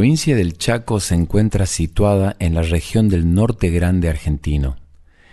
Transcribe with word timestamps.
Provincia 0.00 0.34
del 0.34 0.56
Chaco 0.56 0.98
se 0.98 1.14
encuentra 1.14 1.66
situada 1.66 2.34
en 2.38 2.54
la 2.54 2.62
región 2.62 3.10
del 3.10 3.34
norte 3.34 3.68
grande 3.68 4.08
argentino. 4.08 4.78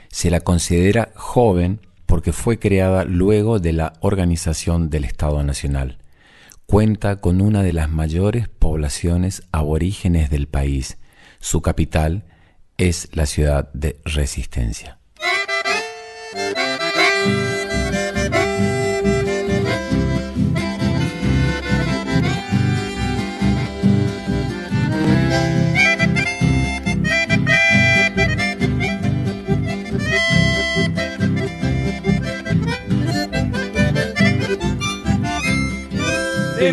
Se 0.09 0.29
la 0.29 0.41
considera 0.41 1.13
joven 1.15 1.79
porque 2.05 2.33
fue 2.33 2.59
creada 2.59 3.05
luego 3.05 3.59
de 3.59 3.71
la 3.71 3.93
organización 4.01 4.89
del 4.89 5.05
Estado 5.05 5.41
Nacional. 5.41 5.99
Cuenta 6.65 7.21
con 7.21 7.39
una 7.39 7.63
de 7.63 7.71
las 7.71 7.89
mayores 7.89 8.49
poblaciones 8.49 9.41
aborígenes 9.53 10.29
del 10.29 10.49
país. 10.49 10.97
Su 11.39 11.61
capital 11.61 12.25
es 12.77 13.07
la 13.13 13.25
ciudad 13.25 13.71
de 13.71 14.01
Resistencia. 14.03 14.97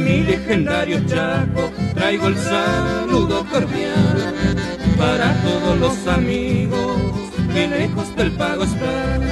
Mi 0.05 0.23
legendario 0.23 1.01
Chaco 1.07 1.71
traigo 1.95 2.29
el 2.29 2.37
saludo 2.37 3.45
cordial 3.47 4.35
para 4.99 5.33
todos 5.43 5.79
los 5.79 6.07
amigos 6.07 6.99
que 7.53 7.67
lejos 7.67 8.15
del 8.17 8.33
pago 8.33 8.65
están. 8.65 9.23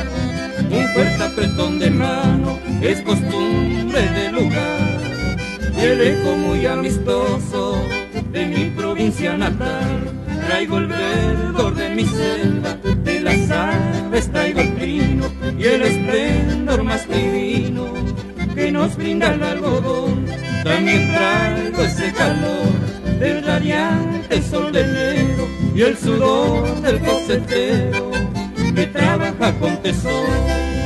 Un 0.71 0.89
fuerte 0.95 1.23
apretón 1.23 1.79
de 1.79 1.91
mano 1.91 2.59
es 2.81 3.03
costumbre 3.03 4.01
del 4.01 4.35
lugar 4.35 4.99
y 5.77 5.81
el 5.81 6.01
eco 6.01 6.37
muy 6.37 6.65
amistoso 6.67 7.77
de 8.33 8.47
mi 8.47 8.65
provincia 8.71 9.37
natal. 9.37 10.11
Traigo 10.47 10.79
el 10.79 10.87
verdor 10.87 11.75
de 11.75 11.89
mi 11.91 12.05
selva, 12.05 12.77
de 13.05 13.21
las 13.21 13.51
aves 13.51 14.33
traigo 14.33 14.61
el 14.61 14.73
pino 14.73 15.27
y 15.59 15.65
el 15.65 15.83
esplendor 15.83 16.83
más 16.83 17.07
divino 17.09 17.93
que 18.55 18.71
nos 18.71 18.97
brinda 18.97 19.35
el 19.35 19.43
algodón. 19.43 20.12
Traigo 20.85 21.83
ese 21.85 22.13
calor 22.13 22.73
del 23.21 23.45
radiante 23.45 24.43
sol 24.43 24.73
de 24.73 24.81
enero 24.81 25.49
y 25.75 25.83
el 25.83 25.97
sudor 25.97 26.81
del 26.81 26.99
cosechero 27.01 28.11
que 28.75 28.87
trabaja 28.87 29.53
con 29.61 29.77
tesoro. 29.81 30.82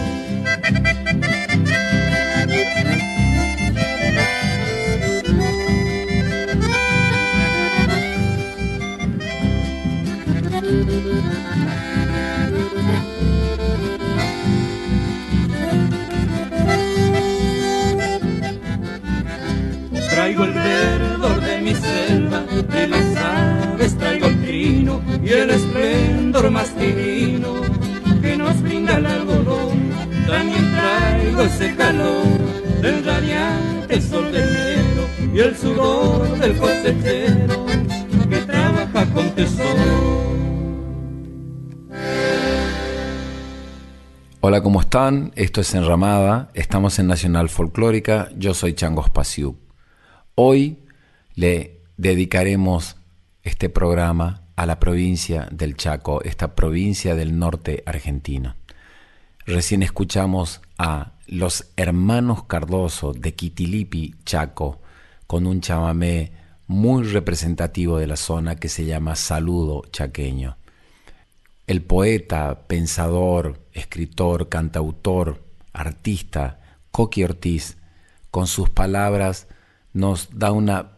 Traigo 20.37 20.53
el 20.53 20.53
verdor 20.53 21.41
de 21.41 21.63
mi 21.63 21.75
selva, 21.75 22.41
de 22.41 22.89
las 22.89 23.17
aves 23.17 23.97
traigo 23.97 24.27
el 24.27 24.43
trino 24.43 25.01
y 25.25 25.31
el 25.31 25.49
esplendor 25.49 26.51
más 26.51 26.79
divino 26.79 27.55
que 28.21 28.37
nos 28.37 28.61
brinda 28.61 28.99
el 28.99 29.07
algodón. 29.07 29.91
También 30.27 30.73
traigo 30.73 31.41
ese 31.41 31.75
calor 31.75 32.38
del 32.83 33.03
radiante 33.03 33.99
sol 34.03 34.31
del 34.31 34.56
enero 34.56 35.09
y 35.35 35.38
el 35.38 35.56
sudor 35.56 36.39
del 36.39 36.56
cosechero 36.59 37.67
que 38.29 38.37
trabaja 38.37 39.06
con 39.15 39.31
tesoro. 39.31 40.37
Hola, 44.43 44.62
¿cómo 44.62 44.82
están? 44.82 45.32
Esto 45.35 45.62
es 45.62 45.75
Enramada, 45.75 46.50
estamos 46.53 46.99
en 46.99 47.06
Nacional 47.06 47.49
Folclórica, 47.49 48.29
yo 48.37 48.53
soy 48.53 48.75
Changos 48.75 49.09
Pasiuk. 49.09 49.66
Hoy 50.38 50.85
le 51.35 51.81
dedicaremos 51.97 52.97
este 53.43 53.71
programa 53.71 54.43
a 54.55 54.67
la 54.67 54.79
provincia 54.79 55.49
del 55.50 55.79
Chaco, 55.79 56.23
esta 56.25 56.55
provincia 56.55 57.15
del 57.15 57.38
norte 57.38 57.83
argentino. 57.87 58.55
Recién 59.47 59.83
escuchamos 59.83 60.61
a 60.77 61.15
los 61.27 61.73
hermanos 61.79 62.44
Cardoso 62.44 63.15
de 63.15 63.35
Quitilipi, 63.35 64.15
Chaco, 64.27 64.83
con 65.27 65.47
un 65.47 65.62
chamamé 65.62 66.33
muy 66.67 67.05
representativo 67.05 67.97
de 67.97 68.06
la 68.06 68.17
zona 68.17 68.56
que 68.56 68.69
se 68.69 68.85
llama 68.85 69.17
Saludo 69.17 69.85
Chaqueño. 69.91 70.59
El 71.67 71.81
poeta, 71.81 72.67
pensador, 72.67 73.62
escritor, 73.73 74.50
cantautor, 74.50 75.43
artista, 75.73 76.61
Coqui 76.91 77.25
Ortiz, 77.25 77.79
con 78.31 78.47
sus 78.47 78.69
palabras 78.69 79.49
nos 79.96 80.28
da 80.38 80.52
una 80.52 80.90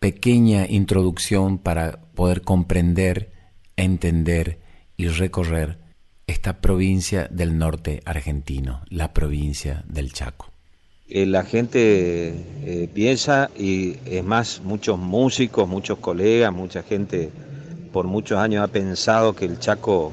pequeña 0.00 0.66
introducción 0.68 1.56
para 1.56 1.98
poder 2.14 2.42
comprender, 2.42 3.32
entender 3.74 4.58
y 4.98 5.08
recorrer 5.08 5.78
esta 6.26 6.60
provincia 6.60 7.26
del 7.30 7.56
norte 7.56 8.02
argentino, 8.04 8.82
la 8.90 9.14
provincia 9.14 9.82
del 9.88 10.12
Chaco. 10.12 10.50
Eh, 11.08 11.24
la 11.24 11.44
gente 11.44 12.34
eh, 12.64 12.88
piensa, 12.92 13.50
y 13.56 13.96
es 14.04 14.22
más, 14.22 14.60
muchos 14.62 14.98
músicos, 14.98 15.66
muchos 15.66 15.98
colegas, 15.98 16.52
mucha 16.52 16.82
gente 16.82 17.30
por 17.94 18.06
muchos 18.06 18.38
años 18.38 18.62
ha 18.62 18.68
pensado 18.68 19.34
que 19.34 19.46
el 19.46 19.58
Chaco 19.58 20.12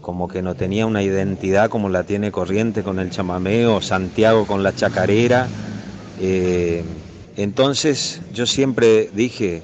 como 0.00 0.28
que 0.28 0.40
no 0.40 0.54
tenía 0.54 0.86
una 0.86 1.02
identidad 1.02 1.68
como 1.68 1.88
la 1.88 2.04
tiene 2.04 2.30
Corriente 2.30 2.84
con 2.84 3.00
el 3.00 3.10
chamameo, 3.10 3.82
Santiago 3.82 4.46
con 4.46 4.62
la 4.62 4.72
chacarera. 4.72 5.48
Eh, 6.20 6.84
entonces 7.42 8.20
yo 8.32 8.46
siempre 8.46 9.10
dije, 9.12 9.62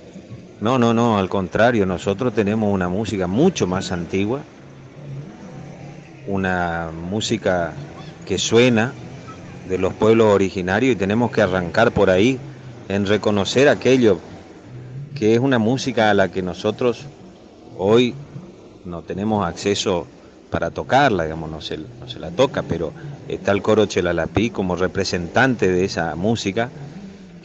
no, 0.61 0.79
no, 0.79 0.95
no, 0.95 1.19
al 1.19 1.29
contrario, 1.29 1.87
nosotros 1.87 2.35
tenemos 2.35 2.73
una 2.73 2.89
música 2.89 3.27
mucho 3.27 3.67
más 3.67 3.93
antigua, 3.93 4.41
una 6.27 6.91
música 7.11 7.73
que 8.25 8.39
suena 8.39 8.93
de 9.69 9.79
los 9.79 9.95
pueblos 9.95 10.29
originarios 10.29 10.95
y 10.95 10.97
tenemos 10.97 11.31
que 11.31 11.43
arrancar 11.43 11.93
por 11.93 12.11
ahí 12.11 12.39
en 12.89 13.07
reconocer 13.07 13.69
aquello 13.69 14.19
que 15.15 15.35
es 15.35 15.41
una 15.41 15.59
música 15.59 16.11
a 16.11 16.15
la 16.15 16.31
que 16.31 16.43
nosotros 16.43 17.07
hoy 17.79 18.15
no 18.85 19.03
tenemos 19.03 19.47
acceso 19.47 20.07
para 20.51 20.71
tocarla, 20.71 21.25
digamos, 21.25 21.51
no 21.51 21.61
se, 21.61 21.79
la 22.19 22.31
toca, 22.31 22.63
pero 22.63 22.93
está 23.29 23.53
el 23.53 23.63
coro 23.63 23.87
Chelalapí 23.87 24.51
como 24.51 24.77
representante 24.77 25.69
de 25.69 25.85
esa 25.85 26.15
música, 26.15 26.71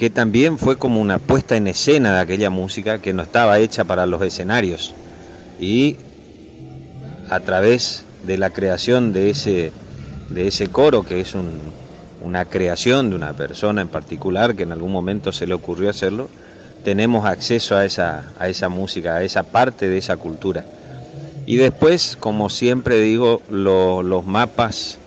que 0.02 0.10
también 0.10 0.58
fue 0.58 0.78
como 0.78 1.00
una 1.00 1.20
puesta 1.20 1.56
en 1.56 1.68
escena 1.68 2.16
de 2.16 2.22
aquella 2.22 2.50
música 2.50 2.98
que 2.98 3.14
no 3.14 3.22
estaba 3.22 3.60
hecha 3.60 3.84
para 3.84 4.08
los 4.08 4.20
escenarios. 4.24 4.96
Y 5.60 5.98
a 7.30 7.40
través 7.42 8.04
de 8.26 8.40
la 8.40 8.50
creación 8.50 9.14
de 9.14 9.30
ese, 9.30 9.72
de 10.32 10.48
ese 10.48 10.70
coro, 10.70 11.04
que 11.04 11.22
es 11.22 11.36
una 12.20 12.46
creación 12.46 13.12
de 13.12 13.16
una 13.16 13.34
persona 13.34 13.84
en 13.84 13.90
particular 13.90 14.56
que 14.56 14.64
en 14.64 14.72
algún 14.72 14.92
momento 14.92 15.32
se 15.32 15.46
le 15.46 15.54
ocurrió 15.54 15.92
hacerlo, 15.92 16.30
tenemos 16.84 17.28
acceso 17.28 17.76
a 17.78 17.86
esa, 17.86 18.32
a 18.40 18.48
esa 18.48 18.70
música, 18.70 19.18
a 19.18 19.24
esa 19.24 19.44
parte 19.44 19.88
de 19.88 20.00
esa 20.00 20.18
cultura. 20.18 20.66
Y 21.46 21.58
después, 21.58 22.18
como 22.20 22.50
siempre 22.50 23.00
digo, 23.02 23.44
los 23.52 24.26
mapas 24.26 24.98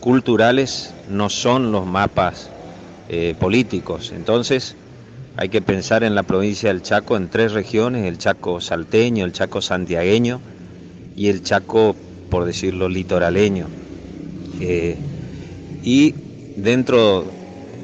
culturales 0.00 0.92
no 1.08 1.30
son 1.30 1.70
los 1.70 1.86
mapas 1.86 2.50
eh, 3.12 3.34
políticos. 3.38 4.12
Entonces, 4.14 4.76
hay 5.36 5.48
que 5.48 5.60
pensar 5.60 6.04
en 6.04 6.14
la 6.14 6.22
provincia 6.22 6.70
del 6.70 6.82
Chaco 6.82 7.16
en 7.16 7.28
tres 7.28 7.52
regiones, 7.52 8.06
el 8.06 8.18
Chaco 8.18 8.60
salteño, 8.60 9.24
el 9.24 9.32
Chaco 9.32 9.60
santiagueño 9.60 10.40
y 11.16 11.28
el 11.28 11.42
Chaco 11.42 11.94
por 12.30 12.44
decirlo, 12.44 12.88
litoraleño. 12.88 13.66
Eh, 14.60 14.96
y 15.82 16.14
dentro 16.56 17.24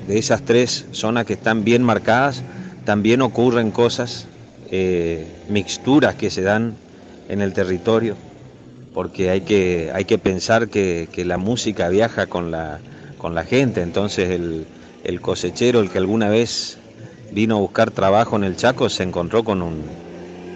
de 0.06 0.18
esas 0.18 0.42
tres 0.42 0.86
zonas 0.92 1.26
que 1.26 1.34
están 1.34 1.64
bien 1.64 1.82
marcadas, 1.82 2.42
también 2.84 3.20
ocurren 3.20 3.72
cosas, 3.72 4.26
eh, 4.70 5.26
mixturas 5.48 6.14
que 6.14 6.30
se 6.30 6.42
dan 6.42 6.76
en 7.28 7.40
el 7.42 7.52
territorio, 7.52 8.16
porque 8.94 9.30
hay 9.30 9.40
que, 9.40 9.90
hay 9.92 10.04
que 10.04 10.18
pensar 10.18 10.68
que, 10.68 11.08
la 11.26 11.38
música 11.38 11.88
viaja 11.88 12.28
con 12.28 12.52
la, 12.52 12.78
con 13.18 13.34
la 13.34 13.44
gente, 13.44 13.82
entonces 13.82 14.30
el, 14.30 14.66
el 15.06 15.20
cosechero, 15.20 15.80
el 15.80 15.90
que 15.90 15.98
alguna 15.98 16.28
vez 16.28 16.78
vino 17.30 17.56
a 17.56 17.60
buscar 17.60 17.92
trabajo 17.92 18.36
en 18.36 18.44
el 18.44 18.56
Chaco, 18.56 18.88
se 18.88 19.04
encontró 19.04 19.44
con 19.44 19.62
un, 19.62 19.82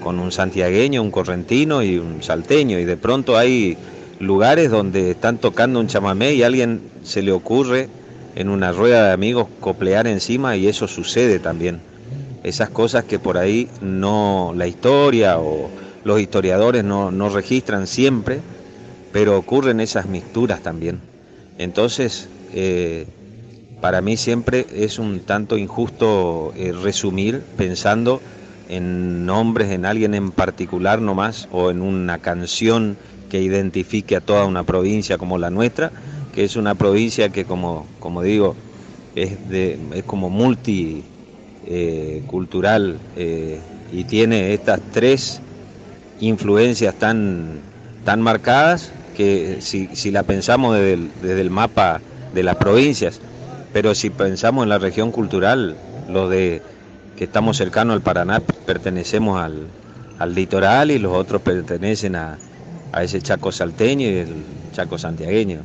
con 0.02 0.18
un 0.18 0.32
santiagueño, 0.32 1.02
un 1.02 1.12
correntino 1.12 1.82
y 1.82 1.98
un 1.98 2.22
salteño, 2.22 2.78
y 2.78 2.84
de 2.84 2.96
pronto 2.96 3.38
hay 3.38 3.78
lugares 4.18 4.70
donde 4.70 5.12
están 5.12 5.38
tocando 5.38 5.78
un 5.78 5.86
chamamé 5.86 6.34
y 6.34 6.42
a 6.42 6.46
alguien 6.46 6.82
se 7.04 7.22
le 7.22 7.32
ocurre 7.32 7.88
en 8.34 8.48
una 8.48 8.72
rueda 8.72 9.06
de 9.06 9.12
amigos 9.12 9.48
coplear 9.60 10.06
encima 10.06 10.56
y 10.56 10.66
eso 10.66 10.88
sucede 10.88 11.38
también. 11.38 11.80
Esas 12.42 12.70
cosas 12.70 13.04
que 13.04 13.18
por 13.18 13.38
ahí 13.38 13.68
no 13.80 14.52
la 14.56 14.66
historia 14.66 15.38
o 15.38 15.70
los 16.04 16.20
historiadores 16.20 16.82
no, 16.82 17.28
registran 17.28 17.86
siempre, 17.86 18.40
pero 19.12 19.38
ocurren 19.38 19.80
esas 19.80 20.06
mixturas 20.06 20.60
también. 20.60 21.00
Entonces, 21.58 22.28
eh, 22.52 23.06
para 23.80 24.00
mí 24.00 24.16
siempre 24.16 24.66
es 24.74 24.98
un 24.98 25.20
tanto 25.20 25.56
injusto 25.56 26.52
eh, 26.56 26.72
resumir 26.72 27.42
pensando 27.56 28.20
en 28.68 29.26
nombres, 29.26 29.70
en 29.70 29.84
alguien 29.84 30.14
en 30.14 30.30
particular 30.30 31.00
nomás, 31.00 31.48
o 31.50 31.70
en 31.70 31.82
una 31.82 32.18
canción 32.18 32.96
que 33.28 33.40
identifique 33.40 34.16
a 34.16 34.20
toda 34.20 34.44
una 34.44 34.64
provincia 34.64 35.18
como 35.18 35.38
la 35.38 35.50
nuestra, 35.50 35.90
que 36.34 36.44
es 36.44 36.56
una 36.56 36.74
provincia 36.74 37.30
que, 37.30 37.44
como, 37.44 37.86
como 37.98 38.22
digo, 38.22 38.54
es, 39.16 39.48
de, 39.48 39.78
es 39.94 40.04
como 40.04 40.30
multicultural 40.30 42.98
eh, 43.16 43.18
eh, 43.58 43.60
y 43.92 44.04
tiene 44.04 44.52
estas 44.52 44.80
tres 44.92 45.40
influencias 46.20 46.94
tan, 46.94 47.58
tan 48.04 48.20
marcadas 48.20 48.92
que 49.16 49.56
si, 49.60 49.88
si 49.94 50.12
la 50.12 50.22
pensamos 50.22 50.76
desde 50.76 51.08
desde 51.22 51.40
el 51.40 51.50
mapa 51.50 52.00
de 52.32 52.44
las 52.44 52.56
provincias, 52.56 53.20
pero 53.72 53.94
si 53.94 54.10
pensamos 54.10 54.64
en 54.64 54.68
la 54.68 54.78
región 54.78 55.12
cultural, 55.12 55.76
lo 56.08 56.28
de 56.28 56.62
que 57.16 57.24
estamos 57.24 57.56
cercanos 57.56 57.94
al 57.94 58.02
Paraná, 58.02 58.40
pertenecemos 58.40 59.40
al, 59.40 59.68
litoral 60.34 60.90
y 60.90 60.98
los 60.98 61.12
otros 61.12 61.40
pertenecen 61.42 62.16
a, 62.16 62.38
ese 63.00 63.22
Chaco 63.22 63.52
salteño 63.52 64.08
y 64.08 64.16
el 64.16 64.44
Chaco 64.72 64.98
santiagueño. 64.98 65.60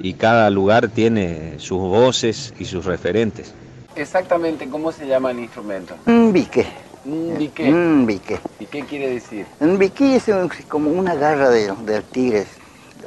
Y 0.00 0.14
cada 0.14 0.50
lugar 0.50 0.88
tiene 0.88 1.54
sus 1.58 1.78
voces 1.78 2.52
y 2.58 2.64
sus 2.64 2.84
referentes. 2.84 3.54
Exactamente, 3.94 4.68
¿cómo 4.68 4.92
se 4.92 5.06
llama 5.06 5.30
el 5.30 5.38
instrumento? 5.38 5.94
Un 6.06 6.32
bique. 6.32 6.66
Un 7.06 7.38
bique. 7.38 7.68
Un 7.68 8.04
bique. 8.04 8.38
¿Y 8.58 8.66
qué 8.66 8.82
quiere 8.82 9.08
decir? 9.08 9.46
Un 9.60 9.78
bique 9.78 10.16
es 10.16 10.24
como 10.68 10.90
una 10.90 11.14
garra 11.14 11.48
de, 11.50 11.72
del 11.86 12.02
tigre 12.02 12.46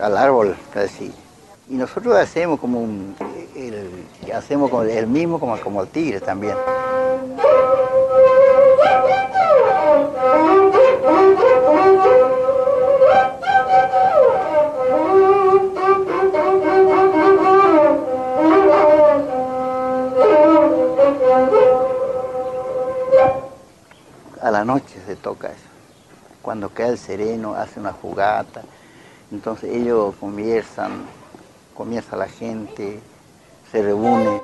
al 0.02 0.18
árbol, 0.18 0.56
así. 0.74 1.12
Y 1.70 1.76
nosotros 1.76 2.16
hacemos 2.16 2.60
como 2.60 2.80
un, 2.80 3.16
el, 3.56 4.34
hacemos 4.34 4.72
el 4.88 5.06
mismo 5.06 5.40
como, 5.40 5.56
como 5.62 5.84
el 5.84 5.88
tigre 5.90 6.20
también. 6.20 6.56
A 24.42 24.50
la 24.50 24.66
noche 24.66 25.00
se 25.06 25.16
toca 25.16 25.50
eso. 25.50 25.58
Cuando 26.42 26.74
queda 26.74 26.88
el 26.88 26.98
sereno, 26.98 27.54
hace 27.54 27.80
una 27.80 27.94
jugata. 27.94 28.64
Entonces 29.32 29.70
ellos 29.72 30.16
conversan, 30.20 31.19
comienza 31.80 32.18
la 32.18 32.28
gente, 32.28 33.00
se 33.72 33.82
reúne. 33.82 34.42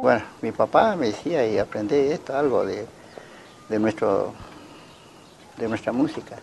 Bueno, 0.00 0.22
mi 0.42 0.52
papá 0.52 0.94
me 0.94 1.06
decía 1.06 1.44
y 1.44 1.58
aprendí 1.58 1.96
esto, 1.96 2.36
algo 2.36 2.64
de, 2.64 2.86
de, 3.68 3.78
nuestro, 3.80 4.32
de 5.56 5.66
nuestra 5.66 5.90
música. 5.90 6.36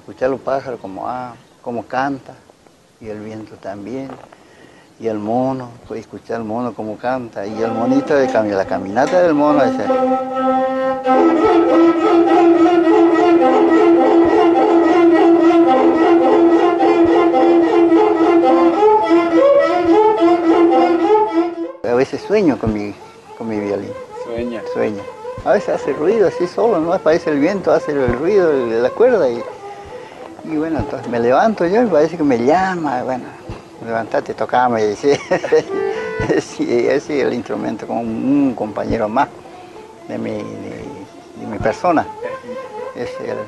Escuchar 0.00 0.30
los 0.30 0.40
pájaros 0.40 0.80
como, 0.80 1.08
ah, 1.08 1.34
como 1.62 1.86
canta 1.86 2.34
y 3.00 3.08
el 3.08 3.20
viento 3.20 3.54
también 3.56 4.08
y 5.00 5.08
el 5.08 5.18
mono, 5.18 5.70
puede 5.88 6.02
escuchar 6.02 6.40
el 6.40 6.46
mono 6.46 6.74
como 6.74 6.98
canta, 6.98 7.46
y 7.46 7.62
el 7.62 7.72
monito 7.72 8.14
de 8.14 8.30
camino, 8.30 8.56
la 8.56 8.66
caminata 8.66 9.22
del 9.22 9.32
mono 9.32 9.62
ese. 9.62 9.84
A 21.88 21.94
veces 21.94 22.20
sueño 22.20 22.58
con 22.58 22.74
mi, 22.74 22.94
con 23.38 23.48
mi 23.48 23.58
violín. 23.58 23.92
Sueña. 24.24 24.62
Sueño. 24.74 25.02
A 25.46 25.52
veces 25.52 25.70
hace 25.70 25.94
ruido 25.94 26.28
así 26.28 26.46
solo, 26.46 26.78
¿no? 26.78 26.98
Parece 26.98 27.30
el 27.30 27.38
viento, 27.38 27.72
hace 27.72 27.92
el 27.92 28.12
ruido 28.18 28.50
de 28.50 28.80
la 28.82 28.90
cuerda 28.90 29.30
y, 29.30 29.42
y 30.50 30.56
bueno, 30.56 30.80
entonces 30.80 31.08
me 31.08 31.20
levanto 31.20 31.66
yo 31.66 31.82
y 31.82 31.86
parece 31.86 32.16
que 32.16 32.24
me 32.24 32.38
llama, 32.44 33.02
bueno, 33.02 33.24
levantate, 33.84 34.34
tocame 34.34 34.84
y 34.92 34.96
sí, 34.96 35.10
ese 36.68 36.94
es 36.94 37.10
el 37.10 37.32
instrumento 37.34 37.86
como 37.86 38.00
un 38.00 38.54
compañero 38.54 39.08
más 39.08 39.28
de 40.08 40.18
mi, 40.18 40.30
de, 40.32 41.46
mi 41.46 41.58
persona. 41.58 42.06
Es 42.94 43.10
el, 43.20 43.38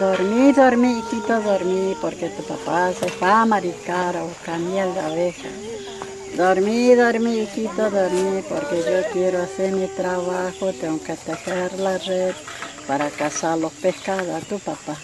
Dormí, 0.00 0.52
dormí, 0.52 0.98
hijito, 0.98 1.40
dormí, 1.40 1.94
porque 2.00 2.28
tu 2.28 2.42
papá 2.42 2.92
se 2.92 3.08
fue 3.08 3.30
a 3.30 3.46
mariscar 3.46 4.16
a 4.16 4.24
buscar 4.24 4.58
miel 4.58 4.92
de 4.92 5.00
abeja. 5.00 5.48
Dormí, 6.36 6.96
dormí, 6.96 7.42
hijito, 7.42 7.90
dormí, 7.90 8.42
porque 8.48 8.82
yo 8.82 9.08
quiero 9.12 9.40
hacer 9.40 9.70
mi 9.72 9.86
trabajo, 9.86 10.72
tengo 10.72 11.00
que 11.00 11.14
tejer 11.14 11.78
la 11.78 11.96
red 11.98 12.34
para 12.88 13.08
cazar 13.08 13.56
los 13.56 13.72
pescados 13.74 14.42
a 14.42 14.44
tu 14.44 14.58
papá. 14.58 14.96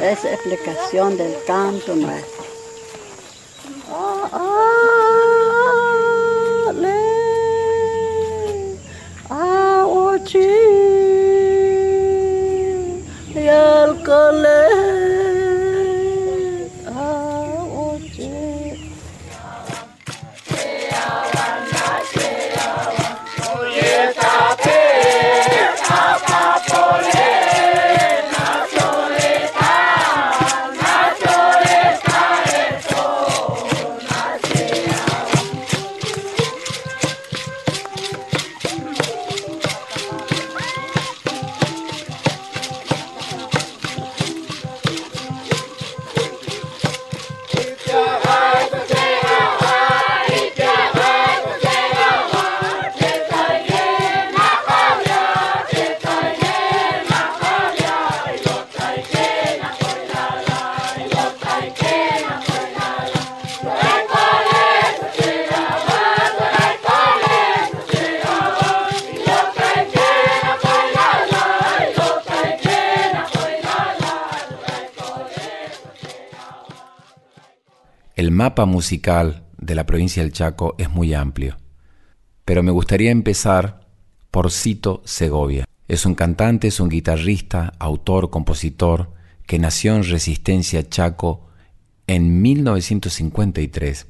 Es 0.00 0.24
explicación 0.24 1.16
del 1.16 1.34
canto 1.44 1.96
nuestro. 1.96 2.44
Ah, 3.90 4.28
ah, 4.32 4.73
mapa 78.54 78.66
musical 78.66 79.42
de 79.58 79.74
la 79.74 79.84
provincia 79.84 80.22
del 80.22 80.30
Chaco 80.30 80.76
es 80.78 80.88
muy 80.88 81.12
amplio, 81.12 81.56
pero 82.44 82.62
me 82.62 82.70
gustaría 82.70 83.10
empezar 83.10 83.80
por 84.30 84.52
Cito 84.52 85.02
Segovia. 85.04 85.64
Es 85.88 86.06
un 86.06 86.14
cantante, 86.14 86.68
es 86.68 86.78
un 86.78 86.88
guitarrista, 86.88 87.72
autor, 87.80 88.30
compositor, 88.30 89.10
que 89.44 89.58
nació 89.58 89.96
en 89.96 90.04
Resistencia 90.04 90.88
Chaco 90.88 91.48
en 92.06 92.42
1953 92.42 94.06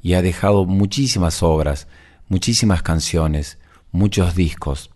y 0.00 0.14
ha 0.14 0.22
dejado 0.22 0.64
muchísimas 0.64 1.42
obras, 1.42 1.86
muchísimas 2.28 2.80
canciones, 2.80 3.58
muchos 3.90 4.34
discos. 4.34 4.90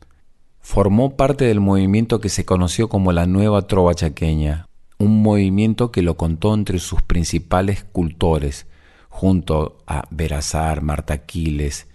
Formó 0.58 1.16
parte 1.16 1.44
del 1.44 1.60
movimiento 1.60 2.18
que 2.18 2.30
se 2.30 2.46
conoció 2.46 2.88
como 2.88 3.12
la 3.12 3.26
Nueva 3.26 3.66
Trova 3.66 3.92
Chaqueña, 3.94 4.64
un 4.96 5.20
movimiento 5.20 5.92
que 5.92 6.00
lo 6.00 6.16
contó 6.16 6.54
entre 6.54 6.78
sus 6.78 7.02
principales 7.02 7.84
cultores, 7.84 8.66
junto 9.16 9.78
a 9.87 10.06
Berazar, 10.11 10.82
Marta 10.82 11.14
Aquiles, 11.14 11.88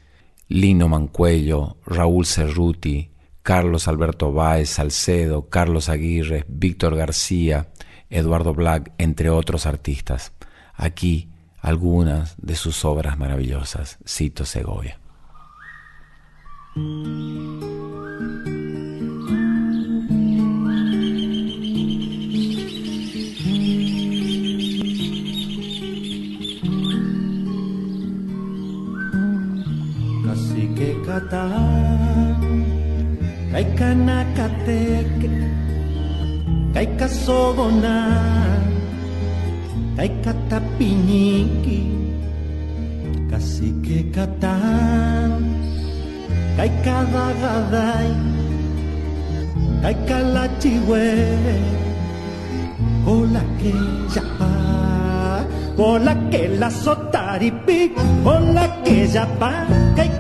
Lino 0.48 0.88
Mancuello, 0.88 1.78
Raúl 1.86 2.26
Cerruti, 2.26 3.12
Carlos 3.44 3.88
Alberto 3.88 4.34
Báez 4.34 4.72
Salcedo, 4.72 5.48
Carlos 5.48 5.88
Aguirre, 5.88 6.46
Víctor 6.48 6.96
García, 6.96 7.68
Eduardo 8.10 8.56
Black, 8.56 8.94
entre 8.98 9.30
otros 9.30 9.68
artistas. 9.68 10.34
Aquí 10.74 11.30
algunas 11.60 12.36
de 12.42 12.56
sus 12.56 12.84
obras 12.86 13.20
maravillosas, 13.20 14.00
cito 14.04 14.44
Segovia. 14.44 15.00
Kata. 31.12 31.46
Kai 33.52 33.66
kanakateke 33.80 35.32
Kai 36.76 36.88
kasogona. 37.00 37.98
Kai 39.98 40.10
katapiñiki 40.24 41.82
Kasike 43.30 44.00
kata. 44.16 44.56
Kai 46.58 46.72
kadagadai 46.86 48.12
Kai 49.84 49.96
kalachiwe 50.08 51.06
Hola 53.06 53.44
que 53.60 53.74
yapa 54.14 54.52
Hola 55.80 56.14
que 56.30 56.42
la 56.62 56.70
sotaripi 56.70 57.80
Hola 58.28 58.66
que 58.84 58.98
yapa 59.16 59.52
Kai 59.98 60.11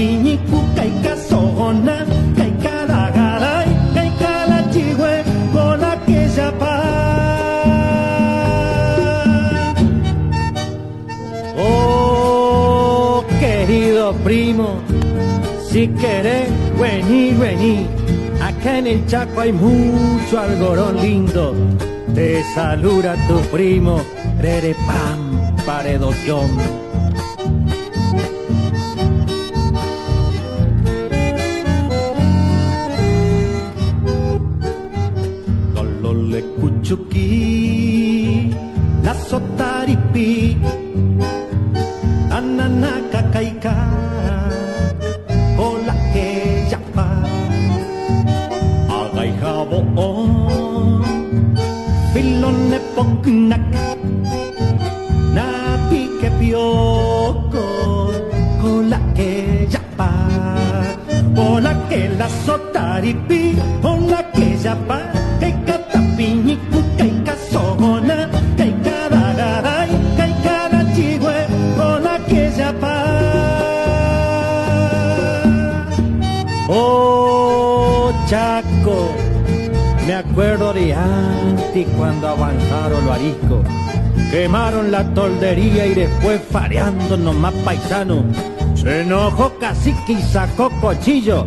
piñiku 0.00 0.58
kaika 0.76 1.14
sogona 1.28 1.96
kaika 2.38 2.76
dagarai 2.90 3.70
kaika 3.96 4.32
la 4.50 4.60
chigüe 4.72 5.14
la 5.82 5.92
que 6.06 6.22
pa. 6.60 6.74
Oh 11.66 13.24
querido 13.40 14.06
primo 14.24 14.68
si 15.68 15.82
querés 16.00 16.48
vení 16.80 17.22
vení. 17.40 17.76
Acá 18.48 18.78
en 18.78 18.86
el 18.86 19.00
Chaco 19.06 19.40
hay 19.42 19.52
mucho 19.52 20.34
algorón 20.46 20.96
lindo. 21.04 21.54
Te 22.14 22.42
saluda 22.54 23.12
tu 23.28 23.36
primo 23.54 24.00
Rere 24.40 24.74
Pam 24.86 25.20
Paredoción 25.66 26.79
la 85.68 85.86
y 85.86 85.94
después 85.94 86.40
fareando 86.50 87.16
nomás 87.16 87.54
paisano. 87.64 88.24
Se 88.74 89.02
enojó 89.02 89.52
cacique 89.58 90.12
y 90.12 90.22
sacó 90.22 90.70
cochillo. 90.80 91.46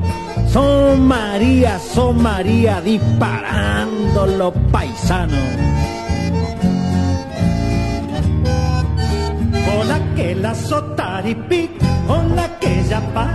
Son 0.52 1.08
María, 1.08 1.80
son 1.80 2.22
María, 2.22 2.82
disparando 2.82 4.28
los 4.28 4.54
paisanos. 4.72 5.40
Que 10.16 10.36
la 10.36 10.54
sotaripi, 10.54 11.72
hola 12.08 12.60
que 12.60 12.84
ya 12.88 13.02
pa, 13.16 13.33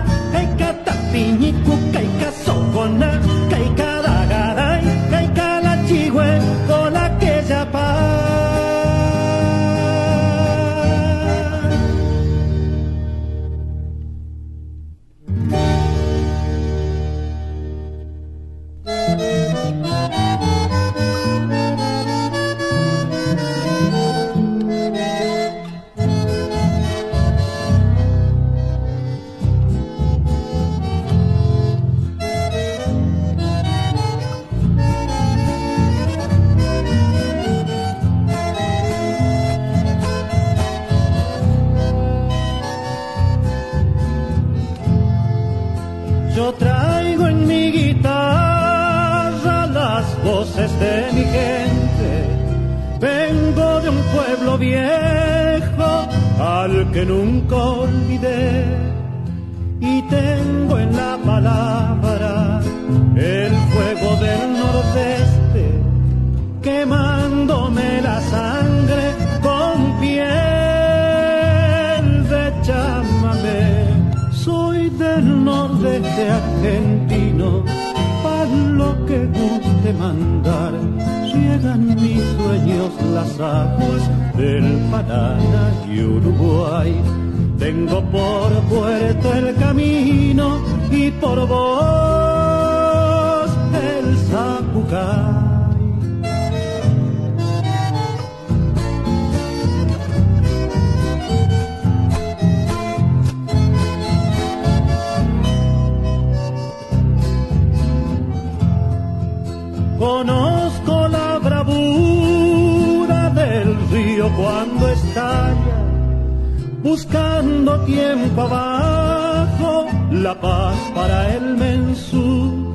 abajo 118.40 119.86
la 120.10 120.34
paz 120.40 120.76
para 120.94 121.34
el 121.34 121.56
mensú. 121.56 122.74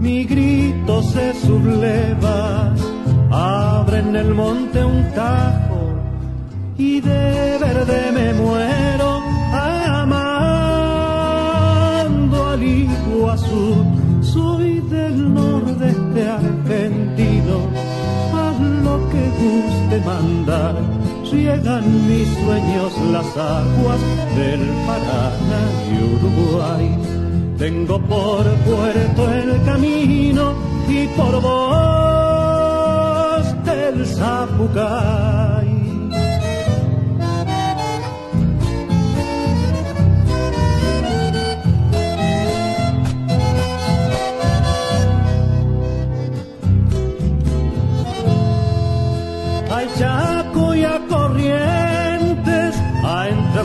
Mi 0.00 0.24
grito 0.24 1.02
se 1.02 1.34
subleva, 1.34 2.72
abre 3.30 3.98
en 3.98 4.16
el 4.16 4.34
monte 4.34 4.82
un 4.84 5.12
tajo 5.14 5.66
y 6.78 7.00
de 7.00 7.58
verde 7.58 8.12
me 8.12 8.32
muero 8.34 9.22
amando 10.02 10.46
al 12.46 12.62
Iguazú. 12.62 13.84
Soy 14.20 14.80
del 14.80 15.34
nordeste 15.34 16.28
argentino, 16.28 17.70
haz 18.34 18.60
lo 18.60 19.08
que 19.10 19.30
guste 19.40 20.00
mandar. 20.04 20.95
Llegan 21.32 22.06
mis 22.08 22.28
sueños 22.38 22.92
las 23.10 23.26
aguas 23.36 24.00
del 24.36 24.60
Paraná 24.86 25.62
y 25.90 25.92
Uruguay. 26.14 26.86
Tengo 27.58 27.98
por 28.00 28.44
puerto 28.44 29.32
el 29.34 29.62
camino 29.64 30.54
y 30.88 31.06
por 31.08 31.40
vos 31.42 32.56
el 33.66 34.06
Zapucay. 34.06 35.65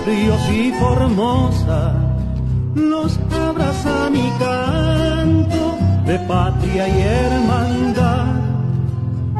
Ríos 0.06 0.50
y 0.50 0.72
Formosa, 0.74 1.96
los 2.76 3.18
abraza 3.32 4.10
mi 4.10 4.30
canto 4.40 5.78
de 6.06 6.20
patria 6.20 6.88
y 6.88 7.02
hermandad. 7.02 8.36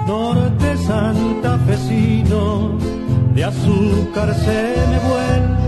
Norte 0.08 0.78
santafesino, 0.78 2.78
de 3.34 3.44
azúcar 3.44 4.34
se 4.36 4.76
me 4.90 5.00
vuelve 5.10 5.62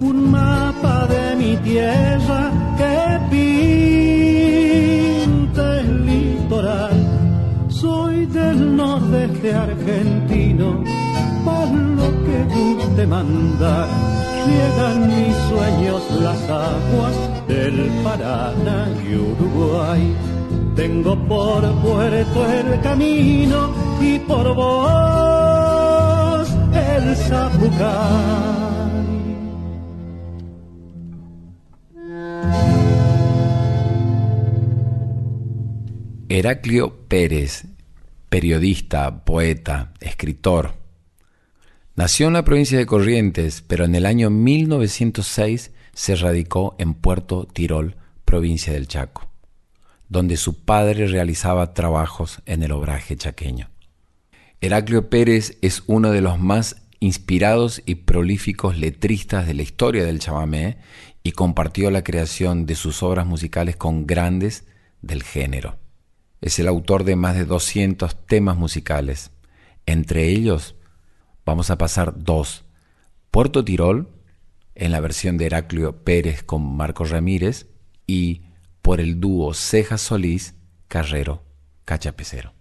un 0.00 0.30
mapa 0.30 1.06
de 1.06 1.36
mi 1.36 1.56
tierra 1.56 2.50
que 2.76 3.16
pinta 5.26 5.80
el 5.80 6.06
litoral. 6.06 6.96
Soy 7.68 8.26
del 8.26 8.76
nordeste 8.76 9.54
argentino, 9.54 10.82
guste 12.56 13.06
mandar. 13.06 13.88
Llegan 14.46 14.98
mis 15.08 15.36
sueños 15.50 16.02
las 16.20 16.40
aguas 16.48 17.16
del 17.48 17.90
Paraná 18.04 18.88
y 19.04 19.14
Uruguay. 19.16 20.14
Tengo 20.74 21.16
por 21.26 21.62
puerto 21.82 22.50
el 22.50 22.80
camino 22.80 23.70
y 24.00 24.18
por 24.20 24.54
vos 24.54 26.48
el 26.74 27.16
Zapucay. 27.16 28.66
Heraclio 36.28 37.06
Pérez, 37.08 37.66
periodista, 38.28 39.24
poeta, 39.24 39.92
escritor. 40.00 40.85
Nació 41.96 42.26
en 42.26 42.34
la 42.34 42.44
provincia 42.44 42.76
de 42.76 42.84
Corrientes, 42.84 43.64
pero 43.66 43.86
en 43.86 43.94
el 43.94 44.04
año 44.04 44.28
1906 44.28 45.72
se 45.94 46.14
radicó 46.14 46.76
en 46.78 46.92
Puerto 46.92 47.48
Tirol, 47.50 47.96
provincia 48.26 48.74
del 48.74 48.86
Chaco, 48.86 49.30
donde 50.10 50.36
su 50.36 50.62
padre 50.62 51.06
realizaba 51.06 51.72
trabajos 51.72 52.42
en 52.44 52.62
el 52.62 52.72
obraje 52.72 53.16
chaqueño. 53.16 53.70
Heraclio 54.60 55.08
Pérez 55.08 55.56
es 55.62 55.84
uno 55.86 56.10
de 56.10 56.20
los 56.20 56.38
más 56.38 56.82
inspirados 57.00 57.80
y 57.86 57.94
prolíficos 57.94 58.76
letristas 58.76 59.46
de 59.46 59.54
la 59.54 59.62
historia 59.62 60.04
del 60.04 60.18
chamamé 60.18 60.76
y 61.22 61.32
compartió 61.32 61.90
la 61.90 62.04
creación 62.04 62.66
de 62.66 62.74
sus 62.74 63.02
obras 63.02 63.24
musicales 63.24 63.76
con 63.76 64.06
grandes 64.06 64.66
del 65.00 65.22
género. 65.22 65.78
Es 66.42 66.58
el 66.58 66.68
autor 66.68 67.04
de 67.04 67.16
más 67.16 67.36
de 67.36 67.46
200 67.46 68.26
temas 68.26 68.58
musicales. 68.58 69.30
Entre 69.86 70.28
ellos 70.28 70.74
vamos 71.46 71.70
a 71.70 71.78
pasar 71.78 72.12
dos. 72.22 72.66
Puerto 73.30 73.64
Tirol, 73.64 74.08
en 74.74 74.92
la 74.92 75.00
versión 75.00 75.38
de 75.38 75.46
Heraclio 75.46 76.04
Pérez 76.04 76.42
con 76.42 76.76
Marcos 76.76 77.08
Ramírez, 77.08 77.68
y 78.06 78.42
por 78.82 79.00
el 79.00 79.20
dúo 79.20 79.54
Ceja 79.54 79.96
Solís, 79.96 80.54
Carrero, 80.88 81.44
Cachapecero. 81.86 82.52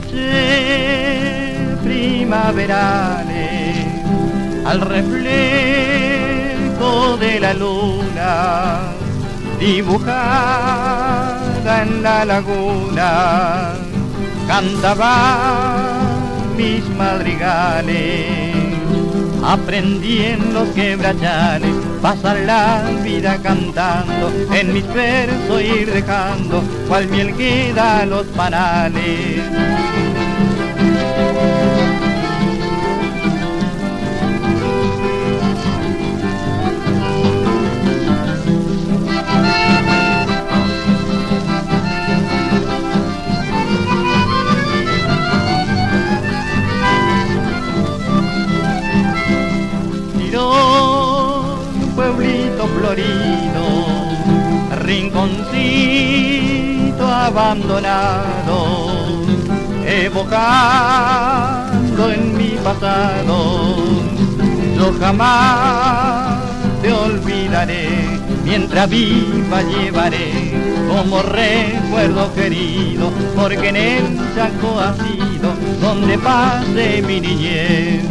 Noches 0.00 1.78
primaverales, 1.82 3.76
al 4.64 4.80
reflejo 4.80 5.26
de 7.16 7.40
la 7.40 7.54
luna, 7.54 8.92
dibujada 9.58 11.02
en 11.82 12.02
la 12.02 12.24
laguna, 12.24 13.72
cantaba 14.46 15.98
mis 16.56 16.88
madrigales 16.90 18.58
aprendí 19.44 20.18
en 20.24 20.52
los 20.52 20.68
quebrachales, 20.70 21.74
pasar 21.98 22.38
la 22.40 22.82
vida 23.02 23.38
cantando, 23.42 24.30
en 24.52 24.72
mis 24.72 24.86
versos 24.94 25.62
ir 25.62 25.92
dejando, 25.92 26.62
cual 26.88 27.08
miel 27.08 27.34
queda 27.36 28.06
los 28.06 28.26
panales. 28.28 29.42
Rinconcito 55.26 57.06
abandonado, 57.06 58.66
evocando 59.86 61.32
en 62.12 62.36
mi 62.36 62.50
pasado, 62.62 63.66
yo 64.76 64.92
jamás 65.00 66.38
te 66.82 66.92
olvidaré, 66.92 67.88
mientras 68.44 68.88
viva 68.88 69.62
llevaré 69.62 70.54
como 70.88 71.22
recuerdo 71.22 72.32
querido, 72.34 73.10
porque 73.34 73.68
en 73.70 73.76
el 73.76 74.18
Chaco 74.34 74.78
ha 74.78 74.94
sido 74.94 75.52
donde 75.80 76.18
pase 76.18 77.02
mi 77.06 77.20
niñez. 77.20 78.04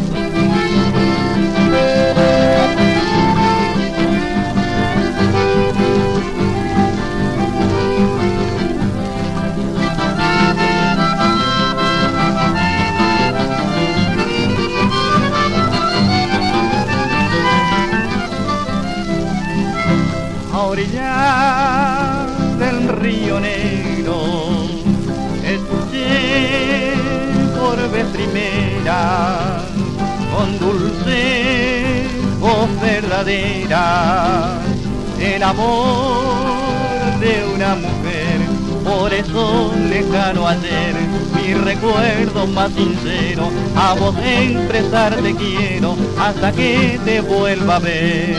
Río 23.07 23.39
escuché 25.43 26.93
por 27.57 27.77
vez 27.89 28.05
primera, 28.07 29.61
con 30.33 30.59
dulce 30.59 32.05
voz 32.39 32.69
verdadera, 32.81 34.59
el 35.19 35.41
amor 35.41 37.17
de 37.21 37.45
una 37.55 37.75
mujer, 37.75 38.39
por 38.83 39.13
eso 39.13 39.71
lejano 39.89 40.45
ayer, 40.45 40.95
mi 41.35 41.53
recuerdo 41.53 42.45
más 42.47 42.71
sincero, 42.73 43.49
a 43.75 43.93
vos 43.93 44.15
expresarte 44.21 45.33
quiero, 45.35 45.95
hasta 46.19 46.51
que 46.51 46.99
te 47.05 47.21
vuelva 47.21 47.77
a 47.77 47.79
ver. 47.79 48.37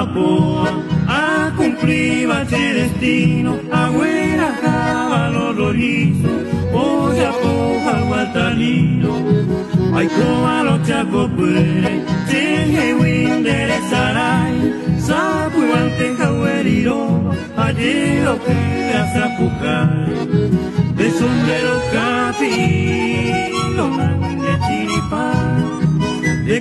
Papua 0.00 0.82
a 1.08 1.52
cumpliva 1.54 2.42
che 2.46 2.72
destino, 2.72 3.60
a 3.68 3.90
guerra 3.90 4.50
cavalo 4.58 5.52
rorizo, 5.52 6.26
poi 6.70 7.22
a 7.22 7.30
poca 7.30 8.00
guatanino, 8.06 9.12
ai 9.92 10.08
covalo 10.08 10.80
chaco 10.86 11.28
pure, 11.28 12.02
che 12.30 12.96
windere 12.98 13.78
sarai, 13.90 14.72
sapu 14.96 15.60
ante 15.70 16.16
jagueriro, 16.16 17.34
ayer 17.56 18.26
o 18.26 18.38
que 18.38 18.92
a 18.94 19.06
sapucar, 19.12 20.08
de 20.96 21.10
sombrero 21.10 21.74
capi. 21.92 23.09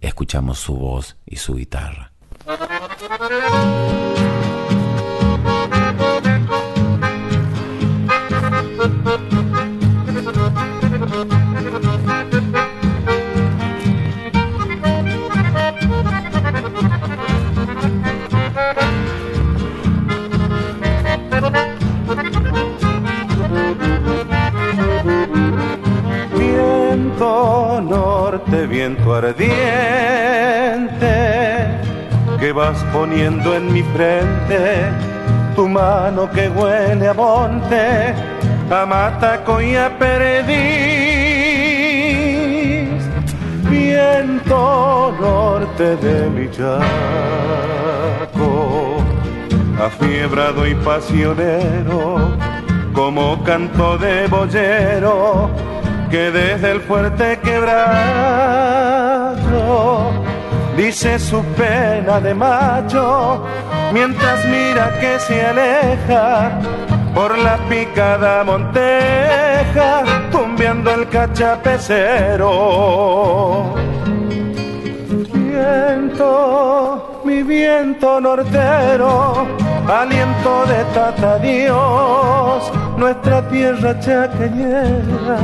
escuchamos 0.00 0.58
su 0.58 0.74
voz 0.76 1.16
y 1.26 1.36
su 1.36 1.54
guitarra. 1.54 2.12
Viento 27.08 27.80
norte, 27.80 28.66
viento 28.66 29.14
ardiente, 29.14 29.48
que 32.38 32.52
vas 32.52 32.84
poniendo 32.92 33.54
en 33.54 33.72
mi 33.72 33.82
frente 33.82 34.90
tu 35.56 35.66
mano 35.66 36.30
que 36.30 36.50
huele 36.50 37.08
a 37.08 37.14
monte, 37.14 38.14
a 38.70 38.84
mataco 38.84 39.62
y 39.62 39.74
a 39.74 39.88
perdiz. 39.98 40.52
Viento 43.70 45.14
norte 45.18 45.96
de 45.96 46.28
mi 46.28 46.50
chaco, 46.50 46.78
afiebrado 49.82 50.66
y 50.66 50.74
pasionero, 50.74 52.36
como 52.92 53.42
canto 53.44 53.96
de 53.96 54.26
boyero, 54.26 55.50
que 56.10 56.30
desde 56.30 56.70
el 56.72 56.80
fuerte 56.80 57.38
quebracho 57.40 57.78
dice 60.76 61.18
su 61.18 61.42
pena 61.56 62.20
de 62.20 62.34
macho 62.34 63.44
mientras 63.92 64.44
mira 64.46 64.98
que 65.00 65.18
se 65.18 65.44
aleja 65.44 66.58
por 67.14 67.36
la 67.38 67.56
picada 67.68 68.44
monteja, 68.44 70.04
tumbiando 70.30 70.92
el 70.92 71.08
cachapecero. 71.08 72.44
Viento, 75.32 77.22
mi 77.24 77.42
viento 77.42 78.20
nortero, 78.20 79.46
aliento 79.88 80.66
de 80.66 80.84
tata 80.94 81.38
Dios, 81.38 82.70
nuestra 82.96 83.48
tierra 83.48 83.98
chacañera 83.98 85.38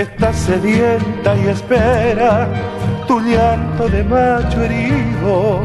está 0.00 0.32
sedienta 0.32 1.36
y 1.36 1.48
espera 1.48 2.48
tu 3.08 3.20
llanto 3.20 3.88
de 3.88 4.04
macho 4.04 4.62
herido 4.62 5.60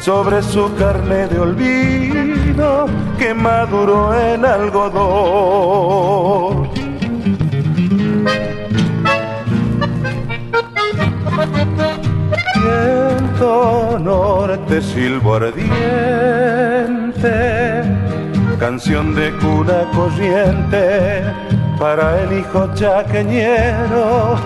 sobre 0.00 0.42
su 0.42 0.74
carne 0.74 1.28
de 1.28 1.38
olvido 1.38 2.86
que 3.18 3.32
maduró 3.34 4.18
en 4.18 4.44
algodón. 4.44 5.78
Viento 12.54 13.98
norte, 14.00 14.82
silbo 14.82 15.34
ardiente, 15.34 15.72
canción 18.58 19.14
de 19.14 19.30
cuna 19.38 19.88
corriente 19.94 21.22
para 21.78 22.22
el 22.22 22.38
hijo 22.38 22.68
chaqueñero 22.74 24.36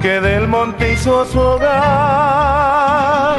que 0.00 0.20
del 0.20 0.48
monte 0.48 0.92
hizo 0.92 1.24
su 1.26 1.38
hogar 1.38 3.36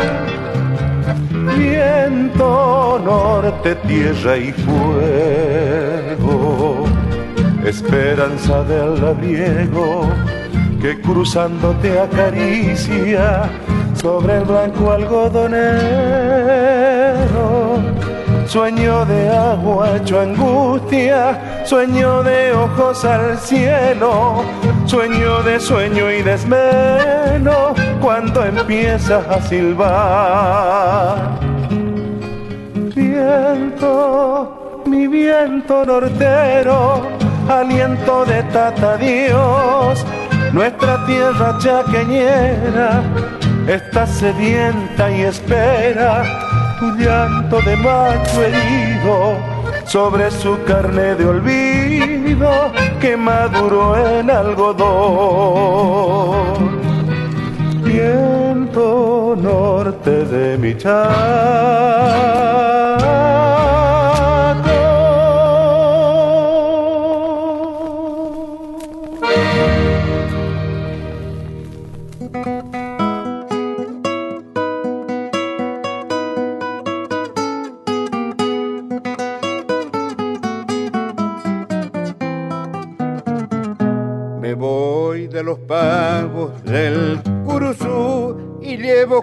viento 1.58 3.02
norte, 3.04 3.76
tierra 3.76 4.38
y 4.38 4.52
fuego, 4.54 5.66
esperanza 7.66 8.64
del 8.64 9.02
labriego 9.02 10.08
que 10.82 11.00
cruzando 11.02 11.72
te 11.82 12.00
acaricia 12.00 13.50
sobre 13.94 14.38
el 14.38 14.46
blanco 14.46 14.92
algodonero. 14.92 15.60
Sueño 18.50 19.06
de 19.06 19.30
agua 19.30 19.98
hecho 19.98 20.20
angustia, 20.20 21.62
sueño 21.66 22.24
de 22.24 22.52
ojos 22.52 23.06
al 23.06 23.38
cielo, 23.38 24.44
sueño 24.88 25.44
de 25.44 25.60
sueño 25.60 26.12
y 26.12 26.24
desmeno 26.24 27.76
cuando 28.02 28.44
empiezas 28.44 29.24
a 29.28 29.40
silbar. 29.44 31.40
Viento, 32.96 34.82
mi 34.88 35.08
viento 35.08 35.86
nortero, 35.86 37.04
aliento 37.48 38.26
de 38.26 38.42
tata 38.52 38.98
Dios, 38.98 40.04
nuestra 40.54 41.06
tierra 41.06 41.56
chaqueñera 41.60 43.04
está 43.68 44.08
sedienta 44.08 45.12
y 45.12 45.22
espera 45.22 46.49
tu 46.80 46.92
llanto 46.96 47.62
de 47.62 47.76
macho 47.76 48.42
herido 48.42 49.38
sobre 49.86 50.32
su 50.32 50.58
carne 50.64 51.16
de 51.16 51.26
olvido 51.26 52.72
que 53.02 53.18
maduró 53.18 53.98
en 53.98 54.30
algodón. 54.32 55.50
Viento 57.84 59.36
norte 59.38 60.26
de 60.26 60.58
mi 60.58 60.74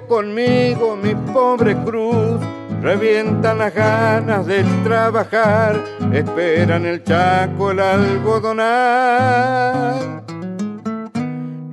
conmigo 0.09 0.97
mi 0.97 1.15
pobre 1.33 1.77
cruz. 1.85 2.41
Revientan 2.83 3.59
las 3.59 3.75
ganas 3.75 4.47
de 4.47 4.65
trabajar, 4.85 5.83
esperan 6.13 6.87
el 6.87 7.03
chaco, 7.03 7.71
el 7.71 7.81
algodonal. 7.81 8.65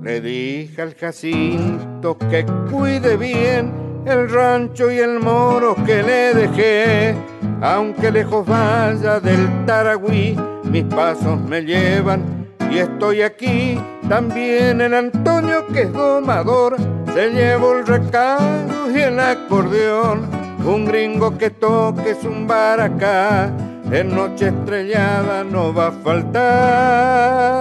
Le 0.02 0.22
dije 0.22 0.82
al 0.82 0.96
Jacinto 0.96 2.18
que 2.18 2.46
cuide 2.72 3.18
bien 3.18 3.72
el 4.06 4.30
rancho 4.30 4.92
y 4.92 4.98
el 5.00 5.20
moro 5.20 5.76
que 5.86 6.04
le 6.04 6.34
dejé. 6.34 7.16
Aunque 7.62 8.12
lejos 8.12 8.46
vaya 8.46 9.20
del 9.20 9.66
Taragüí, 9.66 10.38
mis 10.64 10.84
pasos 10.86 11.40
me 11.42 11.62
llevan 11.62 12.33
y 12.72 12.80
estoy 12.80 13.22
aquí. 13.22 13.80
También 14.10 14.82
el 14.82 14.94
Antonio 14.94 15.68
que 15.68 15.84
es 15.84 15.94
domador 15.94 16.78
se 17.14 17.30
llevó 17.30 17.78
el 17.78 17.86
recado 17.86 18.92
y 18.92 19.00
el 19.00 19.20
acordeón. 19.20 20.28
Un 20.66 20.86
gringo 20.86 21.38
que 21.38 21.50
toque 21.50 22.16
un 22.24 22.50
acá, 22.50 23.52
en 23.92 24.16
noche 24.16 24.48
estrellada 24.48 25.44
no 25.44 25.74
va 25.74 25.88
a 25.88 25.92
faltar. 25.92 27.54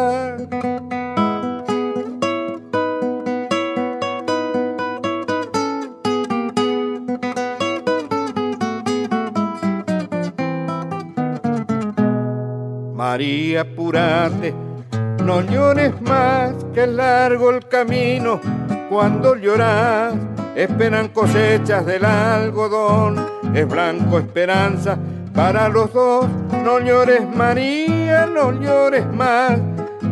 María, 12.95 13.61
apúrate, 13.63 14.55
no 15.23 15.41
llores 15.41 16.01
más, 16.03 16.53
que 16.75 16.87
largo 16.87 17.51
el 17.51 17.67
camino 17.69 18.41
cuando 18.93 19.37
lloras, 19.37 20.15
esperan 20.55 21.09
cosechas 21.09 21.87
del 21.87 22.05
algodón, 22.05 23.27
es 23.55 23.67
blanco 23.67 24.19
esperanza 24.19 24.99
para 25.35 25.69
los 25.71 25.93
dos. 25.95 26.27
No 26.63 26.79
llores 26.79 27.27
María, 27.27 28.27
no 28.27 28.53
llores 28.53 29.07
más, 29.15 29.59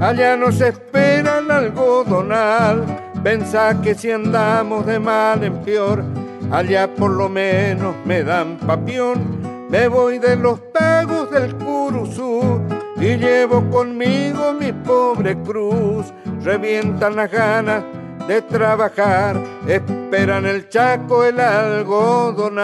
allá 0.00 0.36
nos 0.36 0.60
espera 0.62 1.40
el 1.40 1.50
algodonal. 1.50 2.86
Pensá 3.22 3.82
que 3.82 3.94
si 3.94 4.10
andamos 4.10 4.86
de 4.86 4.98
mal 4.98 5.44
en 5.44 5.58
peor, 5.58 6.02
allá 6.50 6.88
por 6.94 7.10
lo 7.10 7.28
menos 7.28 7.94
me 8.06 8.22
dan 8.22 8.56
papión. 8.56 9.40
Me 9.68 9.88
voy 9.88 10.18
de 10.18 10.36
los 10.36 10.58
pagos 10.58 11.30
del 11.30 11.54
Curuzú 11.56 12.62
y 13.00 13.16
llevo 13.16 13.68
conmigo 13.70 14.52
mi 14.52 14.72
pobre 14.72 15.36
cruz. 15.42 16.12
Revientan 16.42 17.16
las 17.16 17.30
ganas 17.30 17.82
de 18.28 18.42
trabajar, 18.42 19.42
esperan 19.66 20.44
el 20.46 20.68
chaco, 20.68 21.24
el 21.24 21.40
algodonal. 21.40 22.58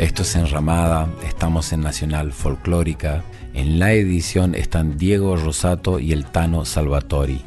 Esto 0.00 0.22
es 0.22 0.34
Enramada, 0.34 1.10
estamos 1.28 1.74
en 1.74 1.82
Nacional 1.82 2.32
Folclórica. 2.32 3.22
En 3.52 3.78
la 3.78 3.92
edición 3.92 4.54
están 4.54 4.96
Diego 4.96 5.36
Rosato 5.36 5.98
y 5.98 6.12
el 6.12 6.24
Tano 6.24 6.64
Salvatori. 6.64 7.42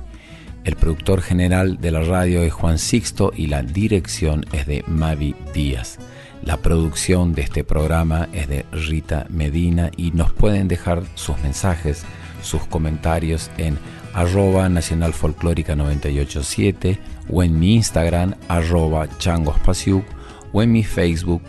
El 0.64 0.76
productor 0.76 1.24
general 1.24 1.82
de 1.82 1.90
la 1.90 2.02
radio 2.02 2.44
es 2.44 2.54
Juan 2.54 2.78
Sixto 2.78 3.32
y 3.36 3.48
la 3.48 3.64
dirección 3.64 4.46
es 4.52 4.68
de 4.68 4.84
Mavi 4.86 5.34
Díaz. 5.52 5.98
La 6.44 6.58
producción 6.58 7.34
de 7.34 7.42
este 7.42 7.64
programa 7.64 8.30
es 8.34 8.48
de 8.48 8.68
Rita 8.72 9.26
Medina 9.32 9.90
y 9.98 10.12
nos 10.12 10.32
pueden 10.32 10.68
dejar 10.68 11.02
sus 11.16 11.40
mensajes, 11.40 12.06
sus 12.44 12.64
comentarios 12.68 13.50
en 13.58 13.80
arroba 14.14 14.70
Nacional 14.70 15.14
Folclórica 15.14 15.76
987 15.76 17.00
o 17.32 17.42
en 17.42 17.58
mi 17.58 17.74
Instagram 17.74 18.36
arroba 18.48 19.10
changospasiuk 19.18 20.06
o 20.52 20.62
en 20.62 20.72
mi 20.72 20.84
Facebook 20.84 21.42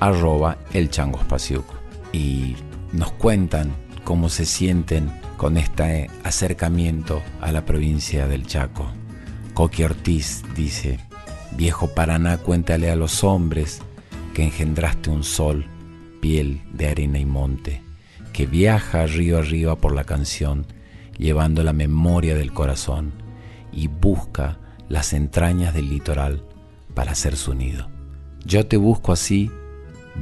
arroba 0.00 0.58
el. 0.72 0.90
Y 2.12 2.56
nos 2.92 3.12
cuentan 3.12 3.72
cómo 4.04 4.28
se 4.28 4.46
sienten 4.46 5.10
con 5.36 5.56
este 5.56 6.10
acercamiento 6.24 7.22
a 7.40 7.52
la 7.52 7.64
provincia 7.64 8.26
del 8.26 8.46
Chaco. 8.46 8.90
Coqui 9.54 9.84
Ortiz 9.84 10.42
dice, 10.56 10.98
viejo 11.56 11.88
Paraná, 11.94 12.38
cuéntale 12.38 12.90
a 12.90 12.96
los 12.96 13.24
hombres 13.24 13.80
que 14.34 14.44
engendraste 14.44 15.10
un 15.10 15.24
sol, 15.24 15.66
piel 16.20 16.62
de 16.72 16.88
arena 16.88 17.18
y 17.18 17.24
monte, 17.24 17.82
que 18.32 18.46
viaja 18.46 19.06
río 19.06 19.38
arriba 19.38 19.76
por 19.76 19.94
la 19.94 20.04
canción, 20.04 20.66
llevando 21.16 21.62
la 21.62 21.72
memoria 21.72 22.34
del 22.34 22.52
corazón 22.52 23.12
y 23.72 23.88
busca 23.88 24.58
las 24.88 25.12
entrañas 25.12 25.74
del 25.74 25.88
litoral 25.88 26.44
para 26.94 27.14
ser 27.14 27.36
su 27.36 27.54
nido. 27.54 27.88
Yo 28.44 28.66
te 28.66 28.76
busco 28.76 29.12
así, 29.12 29.50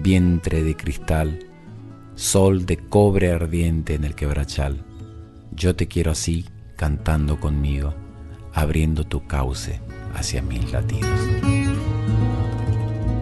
vientre 0.02 0.62
de 0.62 0.76
cristal, 0.76 1.38
sol 2.14 2.66
de 2.66 2.76
cobre 2.76 3.32
ardiente 3.32 3.94
en 3.94 4.04
el 4.04 4.14
quebrachal 4.14 4.84
yo 5.58 5.74
te 5.74 5.88
quiero 5.88 6.12
así, 6.12 6.46
cantando 6.76 7.40
conmigo, 7.40 7.92
abriendo 8.54 9.04
tu 9.04 9.26
cauce 9.26 9.80
hacia 10.14 10.40
mis 10.40 10.70
latidos. 10.70 11.11